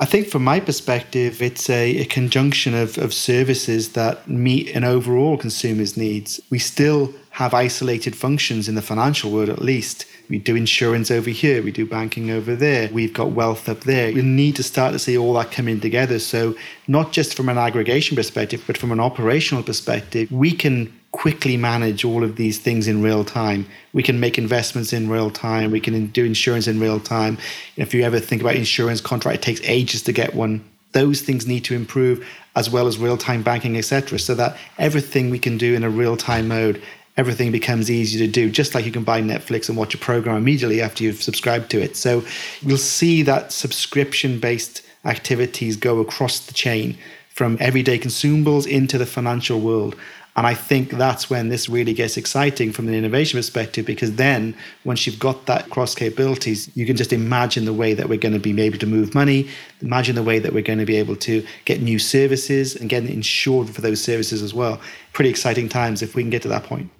I 0.00 0.04
think 0.04 0.28
from 0.28 0.42
my 0.42 0.58
perspective, 0.58 1.40
it's 1.40 1.70
a, 1.70 1.98
a 1.98 2.04
conjunction 2.06 2.74
of, 2.74 2.98
of 2.98 3.14
services 3.14 3.92
that 3.92 4.26
meet 4.28 4.74
an 4.74 4.84
overall 4.84 5.36
consumer's 5.36 5.96
needs. 5.96 6.40
We 6.50 6.58
still 6.58 7.14
have 7.30 7.54
isolated 7.54 8.16
functions 8.16 8.68
in 8.68 8.74
the 8.74 8.82
financial 8.82 9.30
world, 9.30 9.48
at 9.48 9.60
least. 9.60 10.06
We 10.28 10.38
do 10.38 10.56
insurance 10.56 11.10
over 11.10 11.30
here, 11.30 11.62
we 11.62 11.72
do 11.72 11.86
banking 11.86 12.30
over 12.30 12.56
there, 12.56 12.90
we've 12.92 13.12
got 13.12 13.32
wealth 13.32 13.68
up 13.68 13.80
there. 13.80 14.12
We 14.12 14.22
need 14.22 14.56
to 14.56 14.62
start 14.62 14.92
to 14.92 14.98
see 14.98 15.16
all 15.16 15.34
that 15.34 15.50
coming 15.50 15.80
together. 15.80 16.18
So, 16.18 16.54
not 16.88 17.12
just 17.12 17.34
from 17.34 17.48
an 17.48 17.58
aggregation 17.58 18.16
perspective, 18.16 18.64
but 18.66 18.76
from 18.76 18.92
an 18.92 19.00
operational 19.00 19.62
perspective, 19.62 20.30
we 20.32 20.52
can 20.52 20.92
quickly 21.12 21.58
manage 21.58 22.04
all 22.04 22.24
of 22.24 22.36
these 22.36 22.58
things 22.58 22.88
in 22.88 23.02
real 23.02 23.24
time. 23.24 23.66
We 23.92 24.02
can 24.02 24.18
make 24.18 24.38
investments 24.38 24.92
in 24.92 25.10
real 25.10 25.30
time. 25.30 25.70
We 25.70 25.80
can 25.80 26.06
do 26.08 26.24
insurance 26.24 26.66
in 26.66 26.80
real 26.80 26.98
time. 26.98 27.38
If 27.76 27.94
you 27.94 28.02
ever 28.02 28.18
think 28.18 28.40
about 28.40 28.56
insurance 28.56 29.00
contract, 29.00 29.36
it 29.36 29.42
takes 29.42 29.60
ages 29.64 30.02
to 30.04 30.12
get 30.12 30.34
one. 30.34 30.64
Those 30.92 31.20
things 31.20 31.46
need 31.46 31.64
to 31.66 31.74
improve 31.74 32.26
as 32.56 32.70
well 32.70 32.86
as 32.86 32.98
real 32.98 33.16
time 33.16 33.42
banking, 33.42 33.76
etc. 33.76 34.18
So 34.18 34.34
that 34.34 34.56
everything 34.78 35.30
we 35.30 35.38
can 35.38 35.58
do 35.58 35.74
in 35.74 35.84
a 35.84 35.90
real 35.90 36.16
time 36.16 36.48
mode, 36.48 36.82
everything 37.16 37.52
becomes 37.52 37.90
easy 37.90 38.18
to 38.18 38.30
do. 38.30 38.50
Just 38.50 38.74
like 38.74 38.86
you 38.86 38.92
can 38.92 39.04
buy 39.04 39.20
Netflix 39.20 39.68
and 39.68 39.76
watch 39.76 39.94
a 39.94 39.98
program 39.98 40.36
immediately 40.36 40.80
after 40.80 41.04
you've 41.04 41.22
subscribed 41.22 41.70
to 41.70 41.80
it. 41.80 41.96
So 41.96 42.24
you'll 42.62 42.78
see 42.78 43.22
that 43.22 43.52
subscription 43.52 44.40
based 44.40 44.82
activities 45.04 45.76
go 45.76 46.00
across 46.00 46.40
the 46.46 46.54
chain 46.54 46.96
from 47.28 47.56
everyday 47.60 47.98
consumables 47.98 48.66
into 48.66 48.98
the 48.98 49.06
financial 49.06 49.60
world. 49.60 49.96
And 50.34 50.46
I 50.46 50.54
think 50.54 50.90
that's 50.90 51.28
when 51.28 51.50
this 51.50 51.68
really 51.68 51.92
gets 51.92 52.16
exciting 52.16 52.72
from 52.72 52.88
an 52.88 52.94
innovation 52.94 53.38
perspective, 53.38 53.84
because 53.84 54.16
then 54.16 54.56
once 54.84 55.06
you've 55.06 55.18
got 55.18 55.44
that 55.44 55.68
cross 55.68 55.94
capabilities, 55.94 56.74
you 56.74 56.86
can 56.86 56.96
just 56.96 57.12
imagine 57.12 57.66
the 57.66 57.72
way 57.74 57.92
that 57.92 58.08
we're 58.08 58.18
going 58.18 58.32
to 58.32 58.38
be 58.38 58.58
able 58.62 58.78
to 58.78 58.86
move 58.86 59.14
money, 59.14 59.48
imagine 59.82 60.14
the 60.14 60.22
way 60.22 60.38
that 60.38 60.54
we're 60.54 60.62
going 60.62 60.78
to 60.78 60.86
be 60.86 60.96
able 60.96 61.16
to 61.16 61.44
get 61.66 61.82
new 61.82 61.98
services 61.98 62.74
and 62.74 62.88
get 62.88 63.04
insured 63.04 63.68
for 63.68 63.82
those 63.82 64.02
services 64.02 64.40
as 64.40 64.54
well. 64.54 64.80
Pretty 65.12 65.28
exciting 65.28 65.68
times 65.68 66.00
if 66.00 66.14
we 66.14 66.22
can 66.22 66.30
get 66.30 66.40
to 66.42 66.48
that 66.48 66.64
point. 66.64 66.90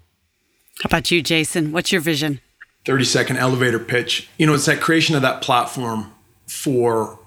How 0.82 0.88
about 0.88 1.10
you, 1.10 1.22
Jason? 1.22 1.72
What's 1.72 1.90
your 1.90 2.02
vision? 2.02 2.40
30 2.84 3.04
second 3.04 3.36
elevator 3.38 3.78
pitch. 3.78 4.28
You 4.36 4.46
know, 4.46 4.54
it's 4.54 4.66
that 4.66 4.80
creation 4.80 5.14
of 5.14 5.22
that 5.22 5.40
platform 5.40 6.12
for 6.46 7.18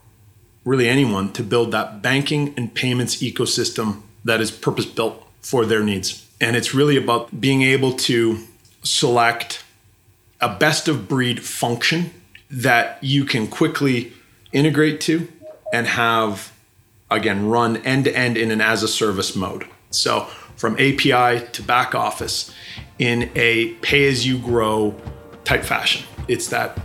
really 0.66 0.88
anyone 0.88 1.32
to 1.34 1.42
build 1.42 1.72
that 1.72 2.04
banking 2.04 2.54
and 2.58 2.74
payments 2.76 3.18
ecosystem 3.24 4.02
that 4.24 4.42
is 4.42 4.52
purpose 4.52 4.86
built 4.86 5.25
for 5.46 5.64
their 5.64 5.84
needs. 5.84 6.28
And 6.42 6.56
it's 6.56 6.74
really 6.74 6.98
about 6.98 7.40
being 7.40 7.62
able 7.62 7.94
to 8.10 8.40
select 8.82 9.64
a 10.42 10.50
best 10.50 10.88
of 10.88 11.08
breed 11.08 11.46
function 11.46 12.10
that 12.50 12.98
you 13.04 13.26
can 13.26 13.48
quickly 13.48 14.12
integrate 14.52 15.00
to 15.02 15.28
and 15.72 15.86
have, 15.86 16.52
again, 17.12 17.46
run 17.48 17.78
end 17.86 18.06
to 18.06 18.18
end 18.18 18.38
in 18.38 18.50
an 18.50 18.60
as 18.60 18.82
a 18.82 18.88
service 18.88 19.36
mode. 19.36 19.68
So 19.92 20.22
from 20.56 20.74
API 20.80 21.46
to 21.52 21.62
back 21.62 21.94
office 21.94 22.52
in 22.98 23.30
a 23.36 23.74
pay 23.84 24.08
as 24.08 24.26
you 24.26 24.40
grow 24.40 24.96
type 25.44 25.64
fashion. 25.64 26.08
It's 26.28 26.48
that 26.48 26.80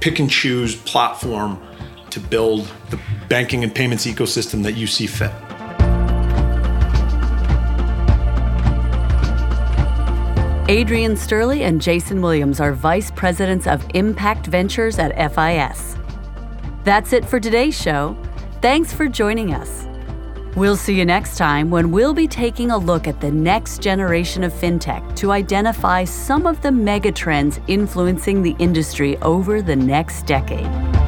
pick 0.00 0.18
and 0.18 0.28
choose 0.28 0.74
platform 0.74 1.62
to 2.10 2.18
build 2.18 2.68
the 2.90 2.98
banking 3.28 3.62
and 3.62 3.72
payments 3.72 4.04
ecosystem 4.04 4.64
that 4.64 4.72
you 4.72 4.88
see 4.88 5.06
fit. 5.06 5.30
Adrian 10.72 11.16
Sturley 11.16 11.64
and 11.64 11.82
Jason 11.82 12.22
Williams 12.22 12.58
are 12.58 12.72
Vice 12.72 13.10
Presidents 13.10 13.66
of 13.66 13.84
Impact 13.92 14.46
Ventures 14.46 14.98
at 14.98 15.12
FIS. 15.34 15.98
That's 16.82 17.12
it 17.12 17.26
for 17.26 17.38
today's 17.38 17.78
show. 17.78 18.16
Thanks 18.62 18.90
for 18.90 19.06
joining 19.06 19.52
us. 19.52 19.86
We'll 20.56 20.76
see 20.76 20.98
you 20.98 21.04
next 21.04 21.36
time 21.36 21.68
when 21.68 21.90
we'll 21.90 22.14
be 22.14 22.26
taking 22.26 22.70
a 22.70 22.78
look 22.78 23.06
at 23.06 23.20
the 23.20 23.30
next 23.30 23.82
generation 23.82 24.42
of 24.44 24.52
fintech 24.54 25.14
to 25.16 25.30
identify 25.30 26.04
some 26.04 26.46
of 26.46 26.62
the 26.62 26.70
megatrends 26.70 27.62
influencing 27.68 28.40
the 28.40 28.56
industry 28.58 29.18
over 29.18 29.60
the 29.60 29.76
next 29.76 30.24
decade. 30.24 31.01